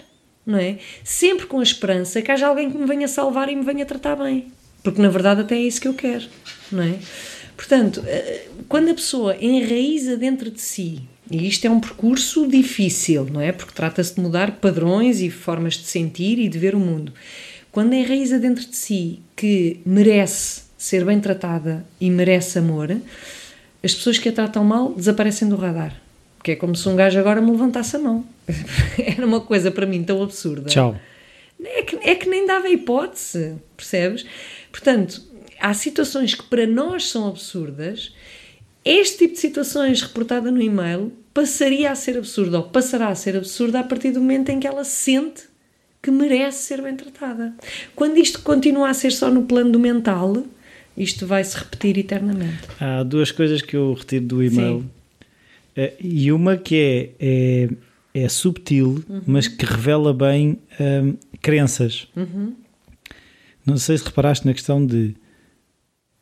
não 0.47 0.59
é? 0.59 0.79
Sempre 1.03 1.47
com 1.47 1.59
a 1.59 1.63
esperança 1.63 2.23
que 2.23 2.31
haja 2.31 2.47
alguém 2.47 2.71
que 2.71 2.79
me 2.79 2.87
venha 2.87 3.09
salvar 3.09 3.49
e 3.49 3.57
me 3.57 3.65
venha 3.65 3.85
tratar 3.85 4.17
bem. 4.17 4.47
Porque 4.83 5.03
na 5.03 5.09
verdade 5.09 5.41
até 5.41 5.57
é 5.57 5.63
isso 5.63 5.81
que 5.81 5.89
eu 5.89 5.95
quero, 5.95 6.27
não 6.71 6.83
é? 6.83 6.95
Portanto, 7.57 8.05
eh, 8.07 8.47
quando 8.69 8.91
a 8.91 8.95
pessoa 8.95 9.37
enraiza 9.41 10.17
dentro 10.17 10.51
de 10.51 10.61
si, 10.61 11.03
e 11.31 11.49
isto 11.49 11.67
é 11.67 11.71
um 11.71 11.81
percurso 11.81 12.47
difícil, 12.47 13.27
não 13.33 13.41
é? 13.41 13.51
Porque 13.51 13.73
trata-se 13.73 14.15
de 14.15 14.21
mudar 14.21 14.53
padrões 14.53 15.21
e 15.21 15.31
formas 15.31 15.75
de 15.75 15.87
sentir 15.87 16.39
e 16.39 16.49
de 16.49 16.59
ver 16.59 16.75
o 16.75 16.79
mundo 16.79 17.13
quando 17.77 17.93
enraiza 17.93 18.39
dentro 18.39 18.65
de 18.65 18.75
si 18.75 19.21
que 19.37 19.83
merece 19.85 20.63
ser 20.79 21.05
bem 21.05 21.21
tratada 21.21 21.85
e 22.01 22.09
merece 22.09 22.59
amor, 22.59 22.91
as 23.85 23.95
pessoas 23.95 24.17
que 24.17 24.31
a 24.31 24.33
tratam 24.33 24.65
mal 24.65 24.95
desaparecem 24.95 25.47
do 25.47 25.57
radar. 25.57 25.95
Que 26.43 26.53
é 26.53 26.57
como 26.57 26.75
se 26.75 26.89
um 26.89 26.97
gajo 26.97 27.19
agora 27.19 27.39
me 27.43 27.51
levantasse 27.51 27.95
a 27.97 27.99
mão. 27.99 28.25
Era 28.99 29.27
uma 29.27 29.41
coisa 29.41 29.71
para 29.71 29.87
mim 29.87 30.03
tão 30.03 30.23
absurda. 30.23 30.69
Tchau. 30.69 30.97
É 31.65 31.83
que, 31.83 31.97
é 31.97 32.15
que 32.15 32.29
nem 32.29 32.47
dava 32.47 32.69
hipótese, 32.69 33.57
percebes? 33.77 34.27
Portanto, 34.71 35.23
há 35.59 35.73
situações 35.73 36.35
que 36.35 36.45
para 36.45 36.67
nós 36.67 37.09
são 37.09 37.27
absurdas 37.29 38.13
este 38.87 39.19
tipo 39.19 39.35
de 39.35 39.41
situações 39.41 40.01
reportada 40.01 40.49
no 40.49 40.63
e-mail 40.63 41.13
passaria 41.35 41.91
a 41.91 41.95
ser 41.97 42.17
absurda 42.17 42.59
ou 42.59 42.65
passará 42.69 43.09
a 43.09 43.15
ser 43.17 43.37
absurda 43.37 43.81
a 43.81 43.83
partir 43.83 44.13
do 44.13 44.21
momento 44.21 44.51
em 44.51 44.61
que 44.61 44.67
ela 44.67 44.85
sente 44.85 45.43
que 46.01 46.09
merece 46.09 46.63
ser 46.63 46.81
bem 46.81 46.95
tratada. 46.95 47.53
Quando 47.97 48.17
isto 48.19 48.41
continua 48.43 48.89
a 48.89 48.95
ser 48.95 49.11
só 49.11 49.29
no 49.29 49.43
plano 49.43 49.73
do 49.73 49.81
mental, 49.81 50.47
isto 50.97 51.27
vai 51.27 51.43
se 51.43 51.59
repetir 51.59 51.99
eternamente. 51.99 52.61
Há 52.81 53.03
duas 53.03 53.33
coisas 53.33 53.61
que 53.61 53.75
eu 53.75 53.93
retiro 53.93 54.25
do 54.25 54.45
e-mail. 54.45 54.89
Uh, 55.77 55.93
e 55.99 56.31
uma 56.31 56.57
que 56.57 56.77
é, 56.77 57.11
é, 57.19 57.69
é 58.17 58.29
subtil, 58.29 59.05
uhum. 59.09 59.23
mas 59.27 59.47
que 59.47 59.67
revela 59.67 60.15
bem 60.15 60.59
um, 60.81 61.17
crenças. 61.43 62.09
Uhum. 62.17 62.55
Não 63.65 63.77
sei 63.77 63.99
se 63.99 64.05
reparaste 64.05 64.47
na 64.47 64.55
questão 64.55 64.85
de 64.85 65.15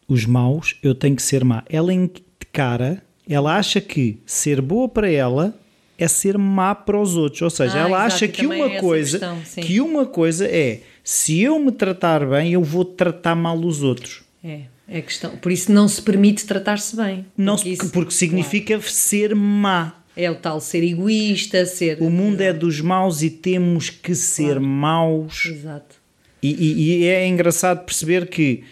os 0.08 0.26
maus, 0.26 0.76
eu 0.82 0.94
tenho 0.94 1.14
que 1.14 1.22
ser 1.22 1.44
má. 1.44 1.62
Ela 1.68 1.92
encara, 1.92 3.02
ela 3.28 3.56
acha 3.56 3.80
que 3.80 4.18
ser 4.26 4.60
boa 4.60 4.88
para 4.88 5.08
ela 5.08 5.54
é 5.96 6.08
ser 6.08 6.36
má 6.36 6.74
para 6.74 7.00
os 7.00 7.16
outros. 7.16 7.42
Ou 7.42 7.50
seja, 7.50 7.74
ah, 7.74 7.80
ela 7.80 7.88
exato, 7.90 8.04
acha 8.06 8.28
que 8.28 8.44
uma 8.44 8.72
é 8.72 8.80
coisa 8.80 9.18
questão, 9.18 9.62
que 9.62 9.80
uma 9.80 10.04
coisa 10.04 10.46
é 10.46 10.82
se 11.04 11.40
eu 11.40 11.58
me 11.58 11.70
tratar 11.70 12.26
bem, 12.26 12.52
eu 12.52 12.62
vou 12.62 12.84
tratar 12.84 13.34
mal 13.34 13.58
os 13.58 13.82
outros. 13.82 14.22
É, 14.42 14.62
é 14.88 15.00
questão. 15.00 15.36
Por 15.36 15.52
isso 15.52 15.70
não 15.70 15.86
se 15.86 16.02
permite 16.02 16.44
tratar-se 16.44 16.96
bem. 16.96 17.24
Não 17.36 17.54
porque, 17.54 17.68
isso, 17.68 17.90
porque 17.90 18.10
significa 18.10 18.74
claro. 18.74 18.90
ser 18.90 19.34
má. 19.34 20.03
É 20.16 20.30
o 20.30 20.34
tal 20.34 20.60
ser 20.60 20.84
egoísta, 20.84 21.66
ser. 21.66 22.00
O 22.00 22.08
mundo 22.08 22.40
é 22.40 22.52
dos 22.52 22.80
maus 22.80 23.22
e 23.22 23.30
temos 23.30 23.90
que 23.90 24.14
ser 24.14 24.44
claro. 24.44 24.62
maus. 24.62 25.46
Exato. 25.46 25.96
E, 26.42 26.52
e, 26.52 26.98
e 26.98 27.06
é 27.06 27.26
engraçado 27.26 27.84
perceber 27.84 28.28
que 28.28 28.62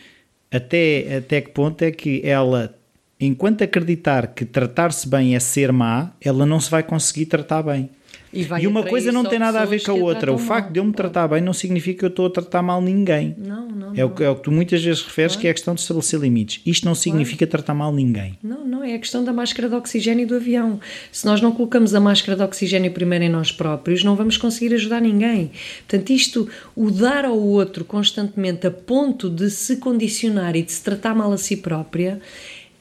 até, 0.50 1.16
até 1.16 1.40
que 1.40 1.50
ponto 1.50 1.82
é 1.82 1.90
que 1.90 2.20
ela 2.24 2.74
enquanto 3.18 3.62
acreditar 3.62 4.34
que 4.34 4.44
tratar-se 4.44 5.08
bem 5.08 5.34
é 5.36 5.40
ser 5.40 5.72
má, 5.72 6.12
ela 6.20 6.44
não 6.44 6.58
se 6.58 6.70
vai 6.70 6.82
conseguir 6.82 7.26
tratar 7.26 7.62
bem. 7.62 7.88
E, 8.32 8.46
e 8.60 8.66
uma 8.66 8.82
coisa 8.82 9.12
não 9.12 9.24
tem 9.24 9.38
nada 9.38 9.60
a 9.60 9.64
ver 9.64 9.82
com 9.82 9.90
a 9.90 9.94
outra. 9.94 10.32
O 10.32 10.38
facto 10.38 10.66
mal. 10.66 10.72
de 10.72 10.80
eu 10.80 10.84
me 10.84 10.92
tratar 10.92 11.28
bem 11.28 11.42
não 11.42 11.52
significa 11.52 11.98
que 12.00 12.04
eu 12.06 12.08
estou 12.08 12.26
a 12.26 12.30
tratar 12.30 12.62
mal 12.62 12.80
ninguém. 12.80 13.36
Não, 13.36 13.68
não. 13.68 13.92
É, 13.94 14.04
O, 14.04 14.10
que, 14.10 14.24
é 14.24 14.30
o 14.30 14.36
que 14.36 14.42
tu 14.42 14.50
muitas 14.50 14.82
vezes 14.82 15.02
referes, 15.02 15.32
claro. 15.32 15.40
que 15.42 15.46
é 15.48 15.50
a 15.50 15.54
questão 15.54 15.74
de 15.74 15.80
estabelecer 15.82 16.18
limites. 16.18 16.62
Isto 16.64 16.86
não 16.86 16.94
significa 16.94 17.46
claro. 17.46 17.50
tratar 17.50 17.74
mal 17.74 17.92
ninguém. 17.92 18.38
Não, 18.42 18.64
não. 18.64 18.82
É 18.82 18.94
a 18.94 18.98
questão 18.98 19.22
da 19.22 19.32
máscara 19.32 19.68
de 19.68 19.74
oxigênio 19.74 20.26
do 20.26 20.34
avião. 20.34 20.80
Se 21.12 21.26
nós 21.26 21.40
não 21.40 21.52
colocamos 21.52 21.94
a 21.94 22.00
máscara 22.00 22.36
de 22.36 22.42
oxigênio 22.42 22.90
primeiro 22.90 23.24
em 23.24 23.28
nós 23.28 23.52
próprios, 23.52 24.02
não 24.02 24.16
vamos 24.16 24.36
conseguir 24.36 24.74
ajudar 24.74 25.00
ninguém. 25.00 25.50
Portanto, 25.86 26.10
isto, 26.10 26.48
o 26.74 26.90
dar 26.90 27.24
ao 27.24 27.38
outro 27.38 27.84
constantemente 27.84 28.66
a 28.66 28.70
ponto 28.70 29.28
de 29.28 29.50
se 29.50 29.76
condicionar 29.76 30.56
e 30.56 30.62
de 30.62 30.72
se 30.72 30.82
tratar 30.82 31.14
mal 31.14 31.32
a 31.32 31.38
si 31.38 31.56
própria, 31.58 32.20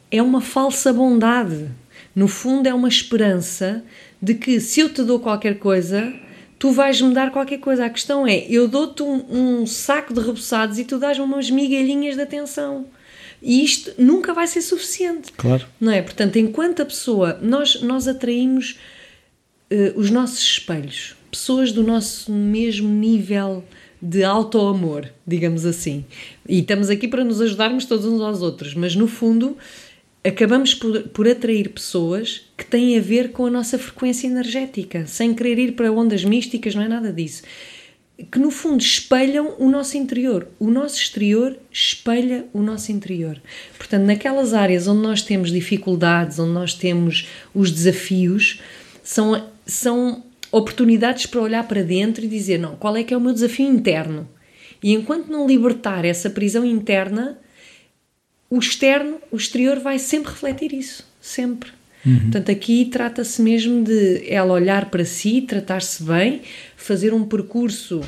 é 0.09 0.21
uma 0.21 0.41
falsa 0.41 0.91
bondade. 0.93 1.67
No 2.15 2.27
fundo, 2.27 2.67
é 2.67 2.73
uma 2.73 2.89
esperança 2.89 3.83
de 4.21 4.35
que 4.35 4.59
se 4.59 4.79
eu 4.79 4.89
te 4.89 5.03
dou 5.03 5.19
qualquer 5.19 5.57
coisa, 5.57 6.13
tu 6.59 6.71
vais-me 6.71 7.13
dar 7.13 7.31
qualquer 7.31 7.57
coisa. 7.57 7.85
A 7.85 7.89
questão 7.89 8.27
é, 8.27 8.45
eu 8.47 8.67
dou-te 8.67 9.01
um, 9.01 9.61
um, 9.61 9.65
saco 9.65 10.13
de 10.13 10.19
reboçados 10.19 10.77
e 10.77 10.85
tu 10.85 10.99
dás-me 10.99 11.23
umas 11.23 11.49
migalhinhas 11.49 12.15
de 12.15 12.21
atenção. 12.21 12.85
E 13.41 13.63
isto 13.63 13.91
nunca 13.97 14.33
vai 14.33 14.45
ser 14.45 14.61
suficiente. 14.61 15.31
Claro. 15.35 15.65
Não 15.79 15.91
é? 15.91 16.03
Portanto, 16.03 16.37
enquanto 16.37 16.83
a 16.83 16.85
pessoa, 16.85 17.39
nós, 17.41 17.81
nós 17.81 18.07
atraímos 18.07 18.77
uh, 19.71 19.99
os 19.99 20.11
nossos 20.11 20.39
espelhos, 20.39 21.15
pessoas 21.31 21.71
do 21.71 21.81
nosso 21.81 22.31
mesmo 22.31 22.87
nível 22.87 23.63
de 23.99 24.23
auto-amor, 24.23 25.11
digamos 25.25 25.65
assim. 25.65 26.05
E 26.47 26.59
estamos 26.59 26.91
aqui 26.91 27.07
para 27.07 27.23
nos 27.23 27.41
ajudarmos 27.41 27.85
todos 27.85 28.05
uns 28.05 28.21
aos 28.21 28.43
outros, 28.43 28.75
mas 28.75 28.95
no 28.95 29.07
fundo 29.07 29.57
acabamos 30.23 30.75
por, 30.75 31.01
por 31.09 31.27
atrair 31.27 31.69
pessoas 31.69 32.43
que 32.61 32.67
têm 32.67 32.95
a 32.95 33.01
ver 33.01 33.31
com 33.31 33.47
a 33.47 33.49
nossa 33.49 33.79
frequência 33.79 34.27
energética, 34.27 35.07
sem 35.07 35.33
querer 35.33 35.57
ir 35.57 35.71
para 35.71 35.91
ondas 35.91 36.23
místicas, 36.23 36.75
não 36.75 36.83
é 36.83 36.87
nada 36.87 37.11
disso. 37.11 37.41
Que 38.31 38.37
no 38.37 38.51
fundo 38.51 38.79
espelham 38.79 39.55
o 39.57 39.67
nosso 39.67 39.97
interior. 39.97 40.47
O 40.59 40.69
nosso 40.69 40.97
exterior 40.97 41.57
espelha 41.71 42.45
o 42.53 42.61
nosso 42.61 42.91
interior. 42.91 43.41
Portanto, 43.75 44.03
naquelas 44.03 44.53
áreas 44.53 44.87
onde 44.87 45.01
nós 45.01 45.23
temos 45.23 45.51
dificuldades, 45.51 46.37
onde 46.37 46.51
nós 46.51 46.75
temos 46.75 47.27
os 47.51 47.71
desafios, 47.71 48.61
são, 49.01 49.49
são 49.65 50.23
oportunidades 50.51 51.25
para 51.25 51.41
olhar 51.41 51.67
para 51.67 51.81
dentro 51.81 52.23
e 52.23 52.27
dizer: 52.27 52.59
não, 52.59 52.75
qual 52.75 52.95
é 52.95 53.03
que 53.03 53.11
é 53.11 53.17
o 53.17 53.21
meu 53.21 53.33
desafio 53.33 53.65
interno? 53.65 54.29
E 54.83 54.93
enquanto 54.93 55.31
não 55.31 55.47
libertar 55.47 56.05
essa 56.05 56.29
prisão 56.29 56.63
interna, 56.63 57.39
o 58.51 58.59
externo, 58.59 59.17
o 59.31 59.35
exterior 59.35 59.79
vai 59.79 59.97
sempre 59.97 60.31
refletir 60.31 60.73
isso, 60.73 61.07
sempre. 61.19 61.80
Uhum. 62.05 62.19
Portanto, 62.19 62.51
aqui 62.51 62.85
trata-se 62.85 63.41
mesmo 63.41 63.83
de 63.83 64.23
ela 64.27 64.53
olhar 64.53 64.89
para 64.89 65.05
si, 65.05 65.41
tratar-se 65.41 66.03
bem, 66.03 66.41
fazer 66.75 67.13
um 67.13 67.23
percurso 67.23 68.01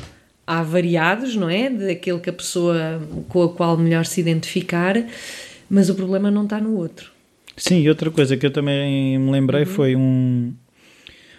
há 0.46 0.62
variados, 0.62 1.36
não 1.36 1.48
é? 1.48 1.70
Daquele 1.70 2.18
que 2.18 2.30
a 2.30 2.32
pessoa 2.32 3.00
com 3.28 3.42
a 3.42 3.48
qual 3.48 3.76
melhor 3.76 4.04
se 4.04 4.20
identificar, 4.20 5.02
mas 5.68 5.88
o 5.88 5.94
problema 5.94 6.30
não 6.30 6.44
está 6.44 6.60
no 6.60 6.76
outro. 6.76 7.12
Sim, 7.56 7.80
e 7.80 7.88
outra 7.88 8.10
coisa 8.10 8.36
que 8.36 8.44
eu 8.44 8.50
também 8.50 9.18
me 9.18 9.30
lembrei 9.30 9.60
uhum. 9.62 9.66
foi 9.66 9.96
um, 9.96 10.52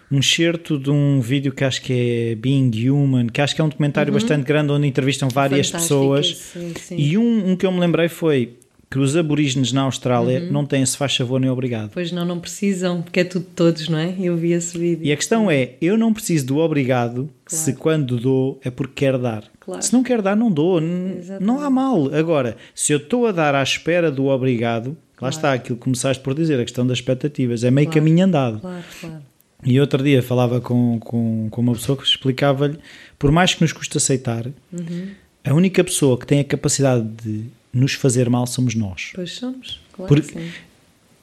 um 0.10 0.22
certo 0.22 0.80
de 0.80 0.90
um 0.90 1.20
vídeo 1.20 1.52
que 1.52 1.64
acho 1.64 1.82
que 1.82 2.32
é 2.32 2.36
Being 2.36 2.72
Human, 2.90 3.28
que 3.28 3.42
acho 3.42 3.54
que 3.54 3.62
é 3.62 3.64
um 3.64 3.70
documentário 3.70 4.14
uhum. 4.14 4.20
bastante 4.20 4.46
grande 4.46 4.72
onde 4.72 4.88
entrevistam 4.88 5.28
várias 5.28 5.70
pessoas. 5.70 6.38
Sim, 6.38 6.74
sim. 6.80 6.96
E 6.98 7.18
um, 7.18 7.52
um 7.52 7.56
que 7.56 7.66
eu 7.66 7.72
me 7.72 7.80
lembrei 7.82 8.08
foi 8.08 8.58
que 8.96 9.00
os 9.00 9.18
aborígenes 9.18 9.74
na 9.74 9.82
Austrália 9.82 10.40
uhum. 10.40 10.54
não 10.54 10.66
têm 10.66 10.86
se 10.86 10.96
faz 10.96 11.14
favor 11.14 11.38
nem 11.38 11.50
obrigado. 11.50 11.92
Pois 11.94 12.14
não, 12.14 12.24
não 12.24 12.40
precisam, 12.40 13.02
porque 13.02 13.20
é 13.20 13.24
tudo 13.26 13.46
todos, 13.54 13.90
não 13.90 13.98
é? 13.98 14.16
Eu 14.18 14.38
vi 14.38 14.54
esse 14.54 14.78
vídeo. 14.78 15.06
E 15.06 15.12
a 15.12 15.18
questão 15.18 15.52
é, 15.52 15.72
eu 15.82 15.98
não 15.98 16.14
preciso 16.14 16.46
do 16.46 16.60
obrigado 16.60 17.30
claro. 17.44 17.66
se 17.66 17.74
quando 17.74 18.18
dou 18.18 18.58
é 18.64 18.72
porque 18.72 18.94
quero 18.96 19.20
dar. 19.20 19.44
Claro. 19.60 19.82
Se 19.82 19.92
não 19.92 20.02
quero 20.02 20.22
dar, 20.22 20.38
não 20.38 20.50
dou. 20.50 20.82
Exatamente. 20.82 21.46
Não 21.46 21.60
há 21.60 21.70
mal. 21.70 22.10
Agora, 22.16 22.56
se 22.74 22.94
eu 22.94 22.98
estou 22.98 23.28
a 23.28 23.34
dar 23.34 23.54
à 23.54 23.62
espera 23.62 24.10
do 24.10 24.28
obrigado, 24.28 24.92
lá 24.92 24.96
claro. 25.18 25.36
está 25.36 25.52
aquilo 25.52 25.78
que 25.78 25.84
começaste 25.84 26.24
por 26.24 26.34
dizer, 26.34 26.58
a 26.58 26.64
questão 26.64 26.88
das 26.88 27.00
expectativas. 27.00 27.66
É 27.66 27.72
meio 27.72 27.90
caminho 27.90 28.24
andado. 28.24 28.62
Claro, 28.62 28.84
claro. 29.02 29.22
E 29.66 29.78
outro 29.78 30.02
dia 30.02 30.24
falava 30.24 30.62
com, 30.62 31.02
com, 31.02 31.50
com 31.52 31.62
uma 31.62 31.74
pessoa 31.74 31.98
que 31.98 32.06
explicava-lhe, 32.06 32.80
por 33.20 33.30
mais 33.30 33.54
que 33.54 33.62
nos 33.62 33.74
custe 33.74 33.98
aceitar, 33.98 34.48
uhum. 34.72 35.10
a 35.44 35.54
única 35.54 35.84
pessoa 35.84 36.18
que 36.18 36.26
tem 36.26 36.40
a 36.40 36.46
capacidade 36.46 37.04
de 37.22 37.44
nos 37.76 37.94
fazer 37.94 38.30
mal 38.30 38.48
somos 38.48 38.74
nós. 38.74 39.12
Pois 39.14 39.34
somos, 39.34 39.82
claro 39.92 40.08
Porque 40.08 40.40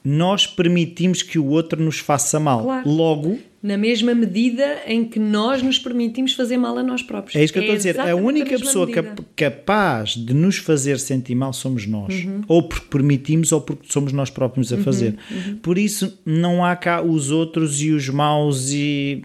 nós 0.03 0.45
permitimos 0.45 1.21
que 1.21 1.39
o 1.39 1.45
outro 1.45 1.81
nos 1.81 1.99
faça 1.99 2.39
mal. 2.39 2.63
Claro. 2.63 2.89
Logo. 2.89 3.39
Na 3.61 3.77
mesma 3.77 4.13
medida 4.13 4.81
em 4.85 5.05
que 5.05 5.17
nós 5.17 5.63
nos 5.63 5.79
permitimos 5.79 6.33
fazer 6.33 6.57
mal 6.57 6.77
a 6.77 6.83
nós 6.83 7.01
próprios. 7.01 7.37
É 7.37 7.43
isso 7.43 7.53
que 7.53 7.59
eu 7.59 7.63
estou 7.63 7.75
a 7.75 7.77
dizer. 7.77 7.97
A 7.97 8.13
única 8.13 8.57
a 8.57 8.59
pessoa 8.59 8.85
medida. 8.85 9.15
capaz 9.33 10.09
de 10.17 10.33
nos 10.33 10.57
fazer 10.57 10.99
sentir 10.99 11.33
mal 11.33 11.53
somos 11.53 11.87
nós. 11.87 12.13
Uhum. 12.13 12.41
Ou 12.45 12.63
porque 12.63 12.87
permitimos 12.89 13.53
ou 13.53 13.61
porque 13.61 13.85
somos 13.89 14.11
nós 14.11 14.29
próprios 14.29 14.73
a 14.73 14.77
fazer. 14.79 15.15
Uhum. 15.31 15.37
Uhum. 15.37 15.57
Por 15.59 15.77
isso 15.77 16.19
não 16.25 16.65
há 16.65 16.75
cá 16.75 17.01
os 17.01 17.31
outros 17.31 17.81
e 17.81 17.91
os 17.91 18.09
maus 18.09 18.69
e 18.69 19.23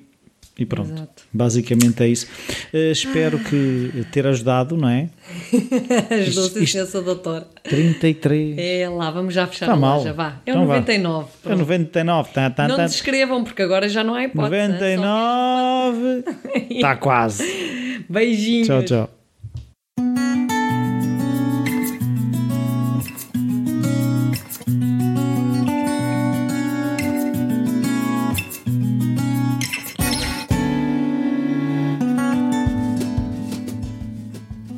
e 0.58 0.66
pronto, 0.66 0.90
Exato. 0.90 1.22
basicamente 1.32 2.02
é 2.02 2.08
isso. 2.08 2.26
Uh, 2.74 2.90
espero 2.90 3.38
que 3.38 4.04
ter 4.10 4.26
ajudado, 4.26 4.76
não 4.76 4.88
é? 4.88 5.08
Ajudou-se 6.10 6.58
imenso, 6.58 7.00
doutor. 7.00 7.46
33. 7.62 8.58
É 8.58 8.88
lá, 8.88 9.08
vamos 9.12 9.32
já 9.32 9.46
fechar 9.46 9.66
tá 9.66 9.74
a 9.74 9.76
mal. 9.76 9.98
loja, 9.98 10.12
vá. 10.12 10.40
É 10.44 10.50
então 10.50 10.64
o 10.64 10.66
99. 10.66 11.28
Vá. 11.44 11.50
É 11.52 11.54
o 11.54 11.58
99. 11.58 12.30
Tá, 12.32 12.50
tá, 12.50 12.66
não 12.66 12.76
tá. 12.76 12.86
descrevam, 12.86 13.44
porque 13.44 13.62
agora 13.62 13.88
já 13.88 14.02
não 14.02 14.16
há 14.16 14.24
hipótese. 14.24 14.68
99. 14.68 16.24
Está 16.70 16.96
quase. 16.98 18.04
Beijinhos. 18.08 18.66
Tchau, 18.66 18.82
tchau. 18.82 19.10